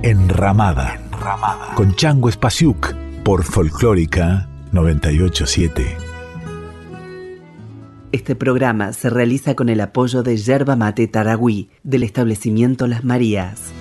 Enramada, 0.03 0.97
Enramada. 0.97 1.75
con 1.75 1.95
Chango 1.95 2.29
Espasiuk 2.29 2.95
por 3.25 3.43
Folclórica 3.43 4.49
987. 4.73 5.97
Este 8.13 8.37
programa 8.37 8.93
se 8.93 9.09
realiza 9.09 9.55
con 9.55 9.71
el 9.71 9.81
apoyo 9.81 10.23
de 10.23 10.37
Yerba 10.37 10.77
Mate 10.77 11.09
Taragüí 11.09 11.71
del 11.83 12.03
establecimiento 12.03 12.87
Las 12.87 13.03
Marías. 13.03 13.73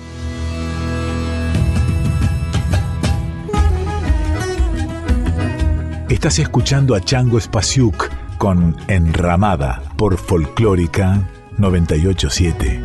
Estás 6.08 6.38
escuchando 6.38 6.94
a 6.94 7.00
Chango 7.00 7.36
Espasiuk 7.36 8.08
con 8.38 8.76
Enramada 8.86 9.82
por 9.98 10.16
Folclórica 10.16 11.28
987. 11.58 12.80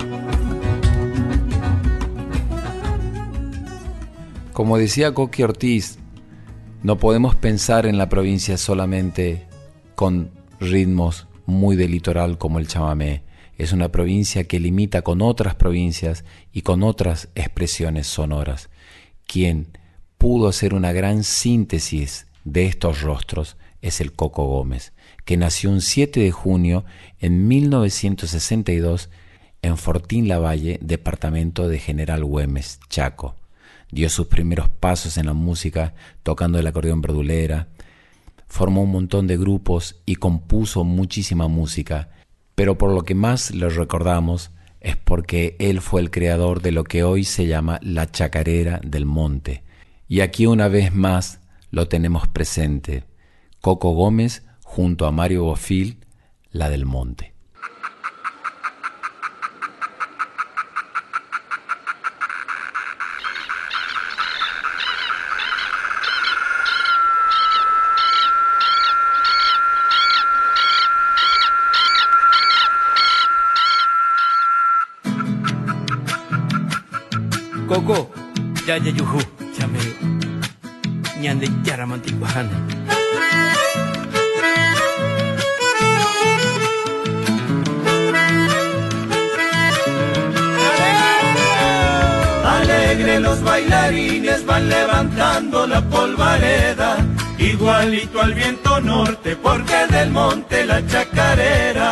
Como 4.54 4.76
decía 4.80 5.14
Coqui 5.14 5.44
Ortiz, 5.44 6.00
no 6.82 6.98
podemos 6.98 7.36
pensar 7.36 7.86
en 7.86 8.00
la 8.00 8.10
provincia 8.10 8.58
solamente 8.58 9.46
con 9.94 10.32
ritmos 10.60 11.28
muy 11.46 11.76
de 11.76 11.90
litoral 11.90 12.40
como 12.40 12.58
el 12.58 12.68
chamamé. 12.68 13.22
Es 13.56 13.72
una 13.72 13.92
provincia 13.92 14.46
que 14.46 14.60
limita 14.60 15.04
con 15.04 15.22
otras 15.22 15.54
provincias 15.54 16.26
y 16.52 16.64
con 16.64 16.82
otras 16.82 17.30
expresiones 17.36 18.08
sonoras. 18.08 18.72
Quien 19.28 19.78
pudo 20.18 20.48
hacer 20.48 20.74
una 20.74 20.92
gran 20.92 21.24
síntesis 21.24 22.26
de 22.44 22.66
estos 22.66 23.02
rostros 23.02 23.58
es 23.82 24.02
el 24.02 24.14
Coco 24.14 24.46
Gómez 24.46 24.94
que 25.26 25.38
nació 25.38 25.70
un 25.70 25.82
7 25.82 26.20
de 26.20 26.32
junio 26.32 26.86
en 27.20 27.48
1962 27.48 29.10
en 29.62 29.78
Fortín 29.78 30.28
Lavalle, 30.28 30.80
departamento 30.82 31.68
de 31.68 31.80
General 31.80 32.24
Güemes, 32.24 32.80
Chaco. 32.90 33.36
Dio 33.92 34.10
sus 34.10 34.28
primeros 34.28 34.70
pasos 34.70 35.18
en 35.18 35.28
la 35.28 35.34
música 35.34 35.94
tocando 36.24 36.58
el 36.58 36.66
acordeón 36.66 37.02
verdulera, 37.02 37.68
formó 38.48 38.84
un 38.84 38.92
montón 38.92 39.28
de 39.28 39.38
grupos 39.38 40.02
y 40.06 40.16
compuso 40.16 40.84
muchísima 40.84 41.48
música, 41.48 42.10
pero 42.56 42.78
por 42.78 42.92
lo 42.92 43.04
que 43.04 43.16
más 43.16 43.52
lo 43.52 43.70
recordamos 43.70 44.52
es 44.80 44.96
porque 44.98 45.56
él 45.60 45.82
fue 45.82 46.02
el 46.02 46.10
creador 46.10 46.62
de 46.62 46.72
lo 46.72 46.84
que 46.84 47.04
hoy 47.04 47.24
se 47.24 47.46
llama 47.46 47.80
la 47.84 48.10
chacarera 48.10 48.80
del 48.84 49.06
monte. 49.06 49.64
Y 50.08 50.22
aquí 50.22 50.48
una 50.48 50.68
vez 50.68 50.94
más 50.94 51.41
lo 51.72 51.88
tenemos 51.88 52.28
presente. 52.28 53.06
Coco 53.62 53.92
Gómez 53.92 54.44
junto 54.64 55.06
a 55.06 55.12
Mario 55.12 55.46
Bofil, 55.46 56.06
La 56.52 56.70
del 56.70 56.86
Monte. 56.86 57.34
Coco, 77.68 78.12
ya 78.68 78.78
ya 78.78 78.92
ñande 81.92 82.12
yaramanticuajana. 82.12 82.52
los 93.20 93.44
bailarines 93.44 94.46
van 94.46 94.70
levantando 94.70 95.68
la 95.68 95.82
polvareda, 95.82 96.98
igualito 97.38 98.22
al 98.22 98.34
viento 98.34 98.80
norte, 98.80 99.36
porque 99.36 99.86
del 99.90 100.12
monte 100.12 100.66
la 100.66 100.86
chacarera. 100.88 101.92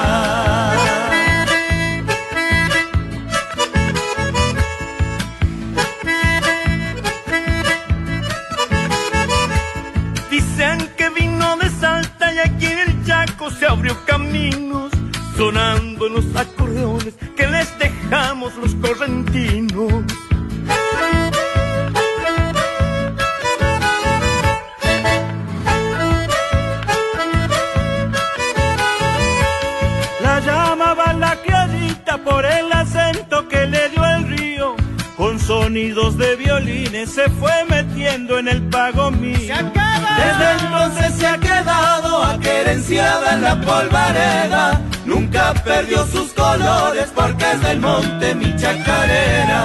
Sonidos 35.79 36.17
de 36.17 36.35
violines 36.35 37.09
se 37.09 37.29
fue 37.29 37.53
metiendo 37.69 38.37
en 38.37 38.49
el 38.49 38.61
pago 38.63 39.11
mío. 39.11 39.37
Desde 39.37 40.51
entonces 40.59 41.13
se 41.15 41.25
ha 41.25 41.37
quedado 41.37 42.21
aquerenciada 42.23 43.35
en 43.35 43.41
la 43.43 43.61
polvareda. 43.61 44.81
Nunca 45.05 45.53
perdió 45.63 46.05
sus 46.05 46.33
colores 46.33 47.09
porque 47.15 47.51
es 47.53 47.61
del 47.61 47.79
monte 47.79 48.35
mi 48.35 48.53
chacarera. 48.57 49.61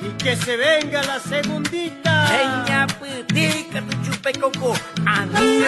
Y 0.00 0.08
que 0.22 0.36
se 0.36 0.56
venga 0.56 1.02
la 1.02 1.20
segundita. 1.20 2.26
Putica, 2.98 3.82
tu 3.82 4.02
chupe 4.02 4.32
coco. 4.32 4.74
A 5.06 5.26
mí 5.26 5.62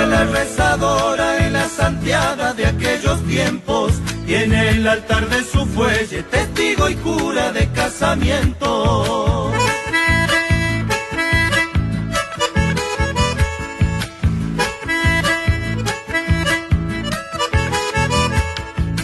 la 0.00 0.24
rezadora 0.24 1.46
y 1.46 1.50
la 1.50 1.68
santiaga 1.68 2.52
de 2.52 2.66
aquellos 2.66 3.22
tiempos 3.24 3.92
y 4.26 4.34
en 4.34 4.52
el 4.52 4.86
altar 4.86 5.28
de 5.28 5.42
su 5.44 5.64
fuelle 5.66 6.22
testigo 6.24 6.88
y 6.88 6.94
cura 6.96 7.52
de 7.52 7.70
casamiento. 7.70 9.52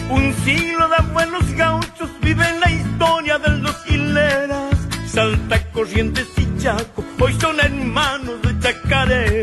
Un 0.09 0.35
siglo 0.43 0.89
de 0.89 1.13
buenos 1.13 1.53
gauchos 1.53 2.09
vive 2.21 2.45
en 2.47 2.59
la 2.59 2.69
historia 2.69 3.39
de 3.39 3.49
los 3.57 3.75
hileras. 3.87 4.75
Salta 5.07 5.63
Corrientes 5.71 6.27
y 6.37 6.61
Chaco, 6.61 7.03
hoy 7.19 7.33
son 7.39 7.59
hermanos 7.59 8.41
de 8.41 8.59
chacarera. 8.59 9.40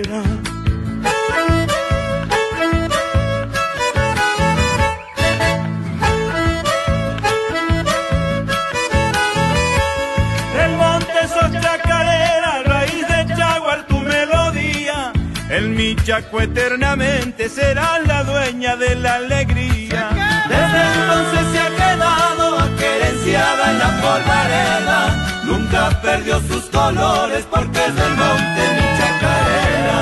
Chaco 16.09 16.40
eternamente 16.40 17.50
será 17.50 17.98
la 17.98 18.24
dueña 18.24 18.76
de 18.76 18.94
la 18.94 19.16
alegría. 19.16 20.09
Desde 20.48 20.80
entonces 20.94 21.40
se 21.52 21.59
ha 21.59 21.68
quedado 21.68 22.59
aquerenciada 22.61 23.72
en 23.72 23.78
la 23.78 24.00
polvareda. 24.00 25.42
Nunca 25.44 26.00
perdió 26.00 26.40
sus 26.40 26.64
colores 26.70 27.46
porque 27.50 27.78
es 27.78 27.94
del 27.94 28.16
monte 28.16 28.61
mi 28.72 28.86
chacarera. 28.98 29.98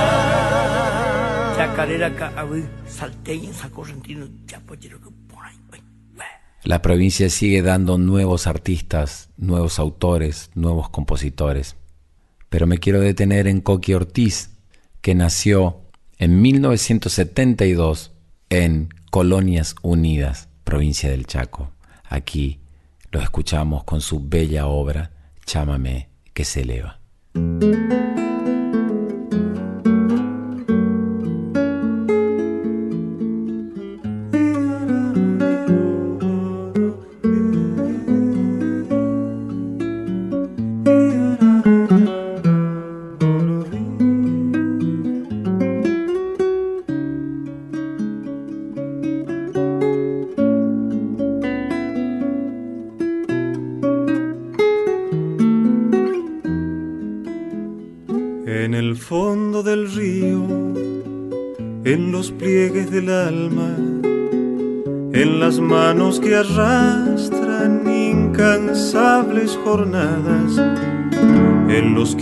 Chacarera, 1.57 2.13
salteña, 2.87 3.53
sacorrentino, 3.53 4.29
chapoyero, 4.47 5.01
la 6.63 6.83
provincia 6.83 7.29
sigue 7.31 7.63
dando 7.63 7.99
nuevos 7.99 8.47
artistas, 8.47 9.31
nuevos 9.37 9.81
autores, 9.81 10.53
nuevos 10.55 10.89
compositores. 10.89 11.75
Pero 12.49 12.69
me 12.69 12.79
quiero 12.79 13.01
detener 13.01 13.49
en 13.49 13.61
Coqui 13.61 13.95
Ortiz, 13.95 14.51
que 15.01 15.17
nació 15.17 15.86
en 16.19 16.41
1972 16.41 18.13
en 18.49 18.89
Colonias 19.11 19.75
Unidas, 19.83 20.49
provincia 20.65 21.11
del 21.11 21.27
Chaco. 21.27 21.73
Aquí 22.05 22.61
lo 23.11 23.21
escuchamos 23.21 23.85
con 23.85 24.01
su 24.01 24.21
bella 24.21 24.67
obra, 24.67 25.11
Chámame 25.45 26.09
que 26.33 26.45
se 26.45 26.63
eleva. 26.63 27.01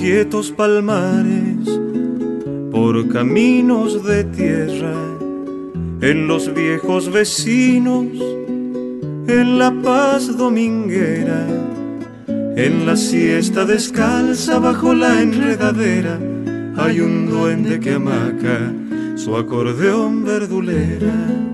Quietos 0.05 0.51
palmares, 0.51 1.67
por 2.71 3.09
caminos 3.09 4.05
de 4.05 4.25
tierra, 4.25 4.95
en 6.03 6.27
los 6.29 6.53
viejos 6.53 7.11
vecinos, 7.11 8.09
en 9.27 9.59
la 9.59 9.73
paz 9.83 10.37
dominguera, 10.37 11.47
en 12.29 12.85
la 12.85 12.97
siesta 12.97 13.65
descalza 13.65 14.59
bajo 14.59 14.93
la 14.93 15.23
enredadera, 15.23 16.21
hay 16.77 17.01
un 17.01 17.27
duende 17.31 17.81
que 17.81 17.95
amaca 17.95 18.75
su 19.17 19.35
acordeón 19.39 20.23
verdulera 20.23 21.54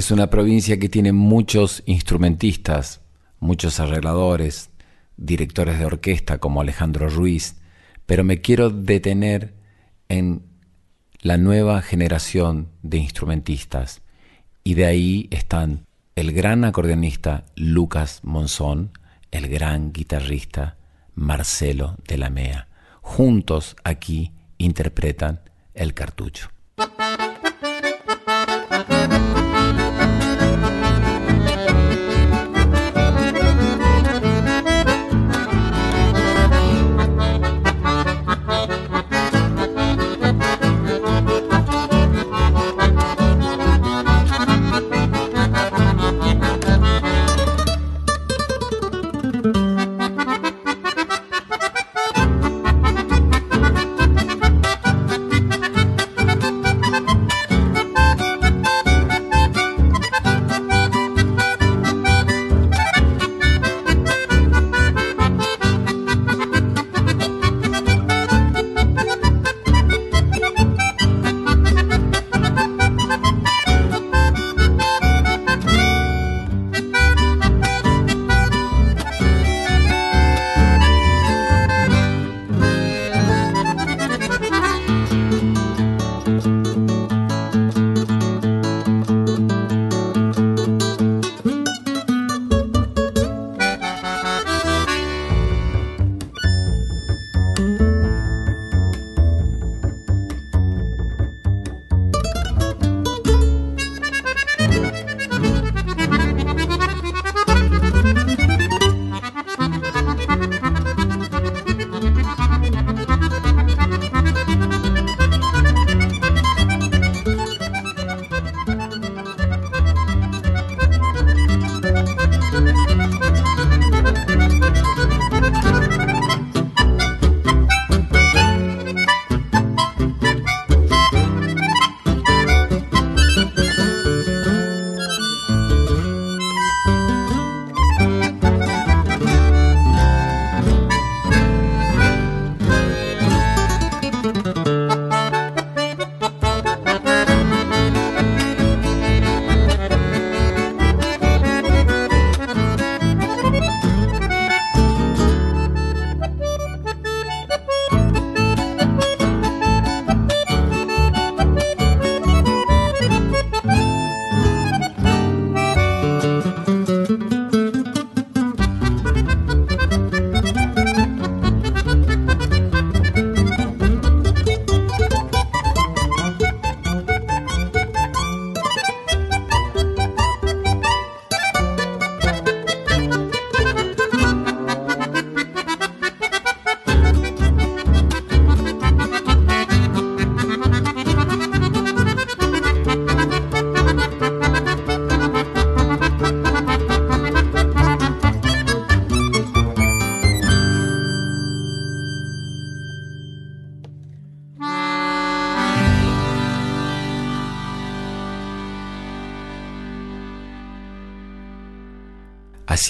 Es 0.00 0.10
una 0.10 0.30
provincia 0.30 0.78
que 0.78 0.88
tiene 0.88 1.12
muchos 1.12 1.82
instrumentistas, 1.84 3.02
muchos 3.38 3.80
arregladores, 3.80 4.70
directores 5.18 5.78
de 5.78 5.84
orquesta 5.84 6.38
como 6.38 6.62
Alejandro 6.62 7.10
Ruiz, 7.10 7.60
pero 8.06 8.24
me 8.24 8.40
quiero 8.40 8.70
detener 8.70 9.52
en 10.08 10.46
la 11.20 11.36
nueva 11.36 11.82
generación 11.82 12.70
de 12.80 12.96
instrumentistas. 12.96 14.00
Y 14.64 14.72
de 14.72 14.86
ahí 14.86 15.28
están 15.32 15.84
el 16.16 16.32
gran 16.32 16.64
acordeonista 16.64 17.44
Lucas 17.54 18.20
Monzón, 18.22 18.92
el 19.30 19.48
gran 19.48 19.92
guitarrista 19.92 20.78
Marcelo 21.14 21.96
de 22.08 22.16
la 22.16 22.30
Mea, 22.30 22.68
juntos 23.02 23.76
aquí 23.84 24.32
interpretan 24.56 25.42
el 25.74 25.92
cartucho. 25.92 26.48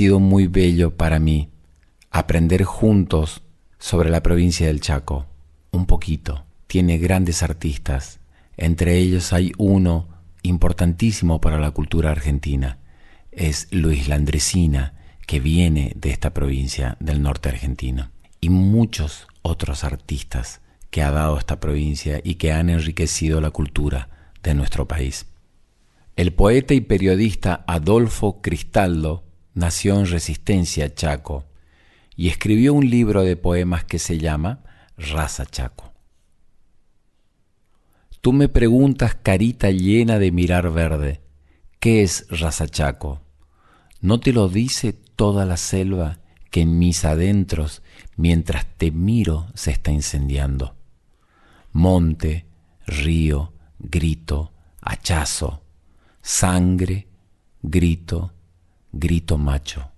Sido 0.01 0.19
muy 0.19 0.47
bello 0.47 0.97
para 0.97 1.19
mí 1.19 1.51
aprender 2.11 2.65
juntos 2.65 3.43
sobre 3.79 4.09
la 4.09 4.23
provincia 4.23 4.67
del 4.67 4.81
Chaco, 4.81 5.27
un 5.73 5.85
poquito. 5.85 6.47
Tiene 6.67 6.97
grandes 6.97 7.43
artistas, 7.43 8.19
entre 8.57 8.97
ellos 8.97 9.35
hay 9.35 9.53
uno 9.59 10.09
importantísimo 10.41 11.43
para 11.43 11.59
la 11.59 11.73
cultura 11.73 12.13
argentina, 12.13 12.79
es 13.31 13.69
Luis 13.73 14.09
Landresina, 14.09 14.95
que 15.27 15.39
viene 15.39 15.93
de 15.97 16.13
esta 16.13 16.33
provincia 16.33 16.97
del 16.99 17.21
norte 17.21 17.51
argentino, 17.51 18.11
y 18.41 18.49
muchos 18.49 19.27
otros 19.43 19.85
artistas 19.85 20.63
que 20.89 21.03
ha 21.03 21.11
dado 21.11 21.37
esta 21.37 21.61
provincia 21.61 22.23
y 22.25 22.37
que 22.37 22.53
han 22.53 22.71
enriquecido 22.71 23.43
la 23.43 23.51
cultura 23.51 24.09
de 24.43 24.55
nuestro 24.55 24.89
país. 24.89 25.27
El 26.17 26.33
poeta 26.33 26.73
y 26.73 26.81
periodista 26.81 27.65
Adolfo 27.67 28.41
Cristaldo 28.41 29.25
nació 29.55 29.99
en 29.99 30.07
Resistencia, 30.07 30.95
Chaco, 30.95 31.45
y 32.17 32.29
escribió 32.29 32.75
un 32.75 32.89
libro 32.89 33.23
de 33.23 33.37
poemas 33.37 33.85
que 33.85 33.99
se 33.99 34.19
llama 34.19 34.63
Raza 34.97 35.47
Chaco. 35.47 35.93
Tú 38.21 38.33
me 38.33 38.49
preguntas, 38.49 39.15
carita 39.15 39.71
llena 39.71 40.19
de 40.19 40.31
mirar 40.31 40.71
verde, 40.71 41.23
¿qué 41.79 42.03
es 42.03 42.27
Raza 42.29 42.69
Chaco? 42.69 43.23
¿No 44.01 44.21
te 44.21 44.33
lo 44.33 44.49
dice 44.49 44.93
toda 44.93 45.47
la 45.47 45.57
selva 45.57 46.19
que 46.51 46.61
en 46.63 46.79
mis 46.79 47.05
adentros, 47.05 47.83
mientras 48.17 48.67
te 48.77 48.91
miro, 48.91 49.47
se 49.55 49.71
está 49.71 49.91
incendiando? 49.91 50.77
Monte, 51.73 52.47
río, 52.87 53.53
grito, 53.79 54.53
hachazo, 54.83 55.63
sangre, 56.21 57.09
grito, 57.63 58.33
grito 58.93 59.39
macho. 59.39 59.91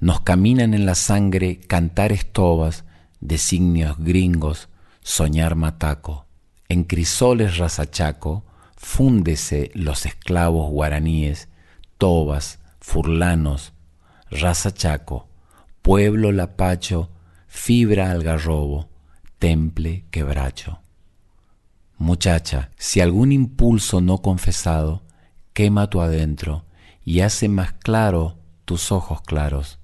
Nos 0.00 0.20
caminan 0.20 0.74
en 0.74 0.86
la 0.86 0.94
sangre 0.94 1.60
cantar 1.60 2.12
estobas, 2.12 2.84
designios 3.20 3.96
gringos, 3.98 4.68
soñar 5.00 5.54
mataco. 5.54 6.26
En 6.68 6.84
crisoles 6.84 7.58
rasachaco, 7.58 8.44
fúndese 8.76 9.70
los 9.74 10.06
esclavos 10.06 10.70
guaraníes, 10.70 11.48
tobas, 11.98 12.58
furlanos, 12.80 13.72
rasachaco, 14.30 15.28
pueblo 15.82 16.32
lapacho, 16.32 17.10
fibra 17.46 18.10
algarrobo, 18.10 18.88
temple 19.38 20.04
quebracho. 20.10 20.80
Muchacha, 21.98 22.70
si 22.76 23.00
algún 23.00 23.30
impulso 23.30 24.00
no 24.00 24.18
confesado 24.18 25.02
quema 25.52 25.88
tu 25.88 26.00
adentro, 26.00 26.64
y 27.04 27.20
hace 27.20 27.48
más 27.48 27.72
claro 27.72 28.38
tus 28.64 28.90
ojos 28.90 29.20
claros, 29.20 29.78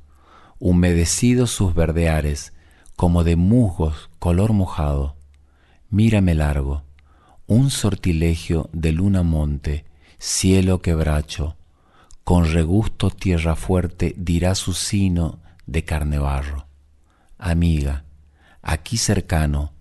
humedecidos 0.59 1.51
sus 1.51 1.75
verdeares, 1.75 2.55
como 2.97 3.25
de 3.25 3.37
musgos 3.37 4.11
color 4.19 4.53
mojado. 4.53 5.17
Mírame 5.91 6.35
largo, 6.35 6.85
un 7.47 7.71
sortilegio 7.71 8.69
de 8.73 8.93
luna 8.93 9.23
monte, 9.23 9.85
cielo 10.19 10.81
quebracho, 10.81 11.57
con 12.25 12.51
regusto 12.53 13.11
tierra 13.11 13.57
fuerte 13.57 14.15
dirá 14.17 14.55
su 14.55 14.73
sino 14.73 15.41
de 15.67 15.85
carne 15.85 16.19
barro. 16.19 16.67
Amiga, 17.39 18.05
aquí 18.63 18.97
cercano, 18.97 19.73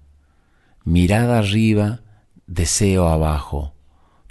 Mirada 0.86 1.38
arriba, 1.38 2.00
deseo 2.48 3.10
abajo, 3.10 3.74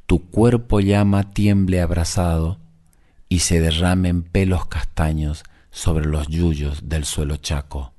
tu 0.06 0.30
cuerpo 0.30 0.80
llama 0.80 1.30
tiemble 1.30 1.80
abrazado 1.80 2.58
y 3.28 3.40
se 3.40 3.60
derramen 3.60 4.22
pelos 4.22 4.66
castaños 4.66 5.44
sobre 5.70 6.06
los 6.06 6.28
yuyos 6.28 6.88
del 6.88 7.04
suelo 7.04 7.36
chaco. 7.36 7.92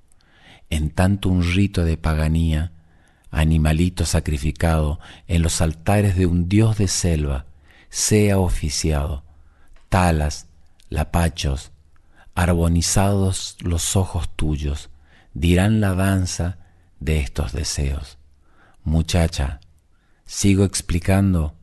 En 0.69 0.89
tanto 0.89 1.29
un 1.29 1.43
rito 1.43 1.83
de 1.83 1.97
paganía, 1.97 2.71
animalito 3.31 4.05
sacrificado 4.05 4.99
en 5.27 5.41
los 5.41 5.61
altares 5.61 6.15
de 6.15 6.25
un 6.25 6.49
dios 6.49 6.77
de 6.77 6.87
selva, 6.87 7.45
sea 7.89 8.39
oficiado, 8.39 9.23
talas, 9.89 10.47
lapachos, 10.89 11.71
arbonizados 12.35 13.57
los 13.61 13.95
ojos 13.95 14.29
tuyos, 14.35 14.89
dirán 15.33 15.81
la 15.81 15.93
danza 15.93 16.57
de 16.99 17.19
estos 17.19 17.53
deseos. 17.53 18.17
Muchacha, 18.83 19.59
sigo 20.25 20.63
explicando, 20.63 21.55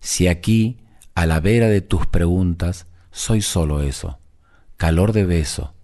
si 0.00 0.28
aquí, 0.28 0.80
a 1.14 1.26
la 1.26 1.40
vera 1.40 1.68
de 1.68 1.80
tus 1.80 2.06
preguntas, 2.06 2.86
soy 3.18 3.42
solo 3.42 3.82
eso, 3.82 4.20
calor 4.76 5.12
de 5.12 5.24
beso, 5.24 5.74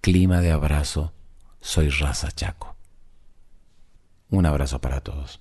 clima 0.00 0.40
de 0.40 0.50
abrazo, 0.50 1.12
soy 1.60 1.88
raza 1.88 2.32
chaco. 2.32 2.74
Un 4.28 4.44
abrazo 4.44 4.80
para 4.80 5.00
todos. 5.00 5.40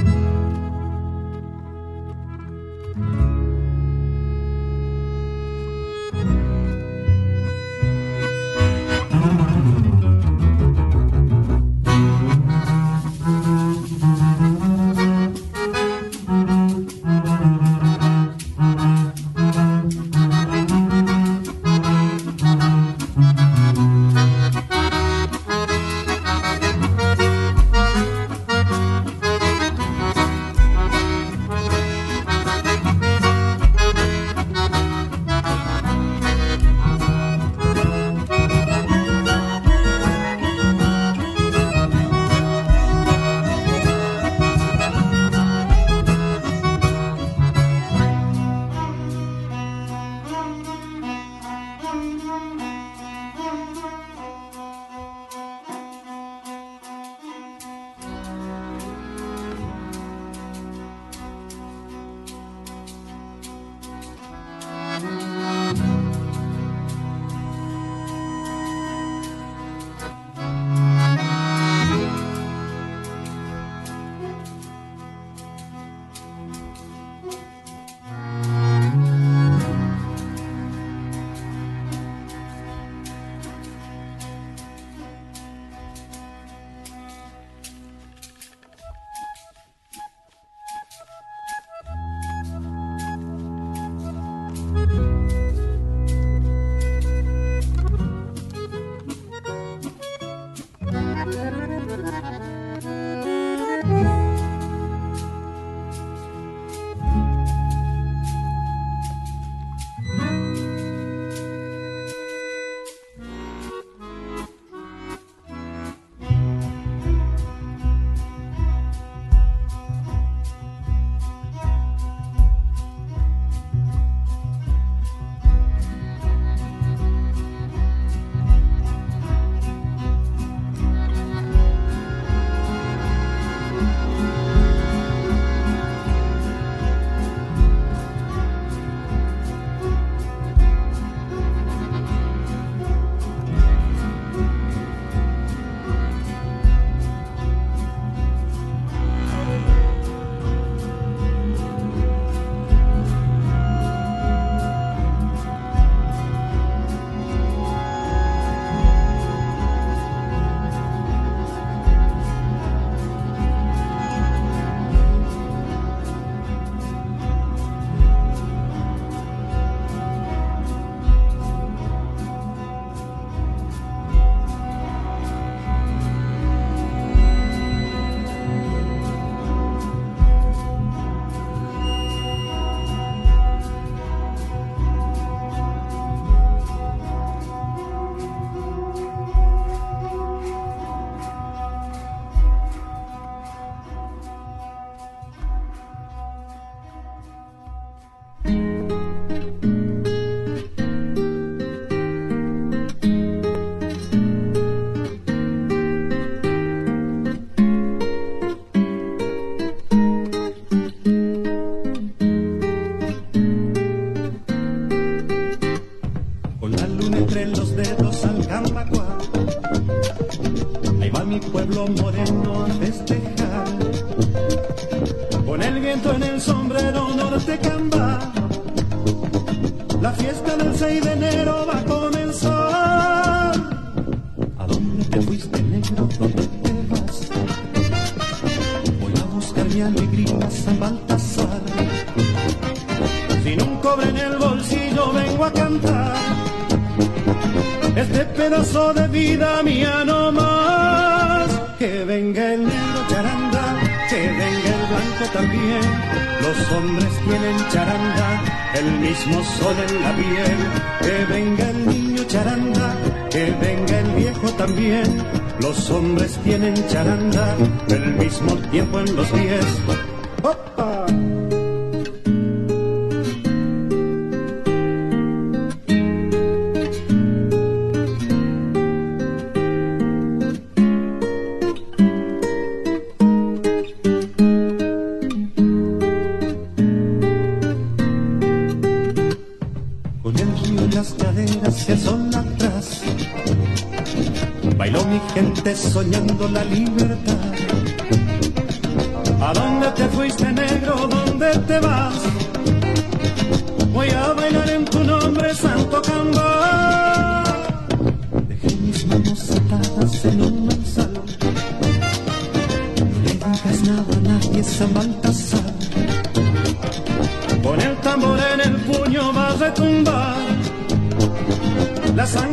you. 0.09 0.20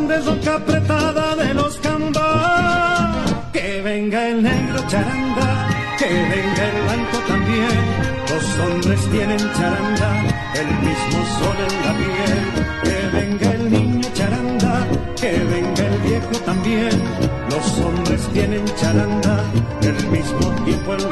de 0.08 0.22
soca 0.22 0.54
apretada 0.56 1.36
de 1.36 1.54
los 1.54 1.76
cambas. 1.78 3.34
Que 3.52 3.82
venga 3.82 4.28
el 4.28 4.42
negro 4.42 4.80
charanda, 4.88 5.68
que 5.98 6.06
venga 6.06 6.62
el 6.70 6.82
blanco 6.84 7.18
también. 7.28 7.84
Los 8.30 8.46
hombres 8.58 9.00
tienen 9.10 9.38
charanda, 9.56 10.10
el 10.54 10.68
mismo 10.86 11.18
sol 11.38 11.56
en 11.68 11.74
la 11.84 11.92
piel. 12.00 12.44
Que 12.84 12.98
venga 13.18 13.50
el 13.52 13.70
niño 13.70 14.08
charanda, 14.14 14.86
que 15.20 15.32
venga 15.52 15.86
el 15.92 15.98
viejo 16.00 16.34
también. 16.46 17.02
Los 17.50 17.78
hombres 17.80 18.28
tienen 18.32 18.64
charanda, 18.76 19.44
el 19.82 20.06
mismo 20.08 20.46
tiempo 20.64 20.94
en 20.94 21.07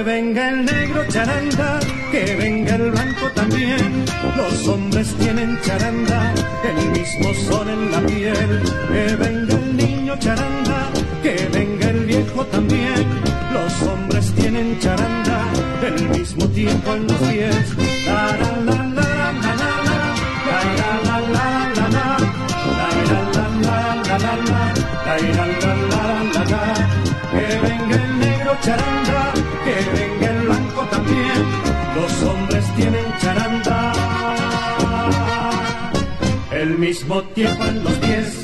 que 0.00 0.04
venga 0.04 0.48
el 0.48 0.64
negro 0.64 1.04
charanda, 1.08 1.78
que 2.10 2.34
venga 2.36 2.74
el 2.76 2.90
blanco 2.90 3.26
también. 3.34 4.06
Los 4.34 4.66
hombres 4.66 5.14
tienen 5.16 5.60
charanda, 5.60 6.32
el 6.64 6.88
mismo 6.88 7.34
sol 7.34 7.68
en 7.68 7.92
la 7.92 8.00
piel. 8.06 8.62
Que 8.90 9.16
venga 9.16 9.54
el 9.56 9.76
niño 9.76 10.18
charanda, 10.18 10.88
que 11.22 11.46
venga 11.52 11.90
el 11.90 12.06
viejo 12.06 12.46
también. 12.46 13.06
Los 13.52 13.82
hombres 13.82 14.32
tienen 14.36 14.78
charanda, 14.80 15.44
del 15.82 16.08
mismo 16.08 16.48
tiempo 16.48 16.94
en 16.94 17.06
los 17.06 17.18
pies. 17.18 17.79
mismo 36.90 37.22
tiempo 37.22 37.64
en 37.66 37.84
los 37.84 37.92
pies. 37.98 38.39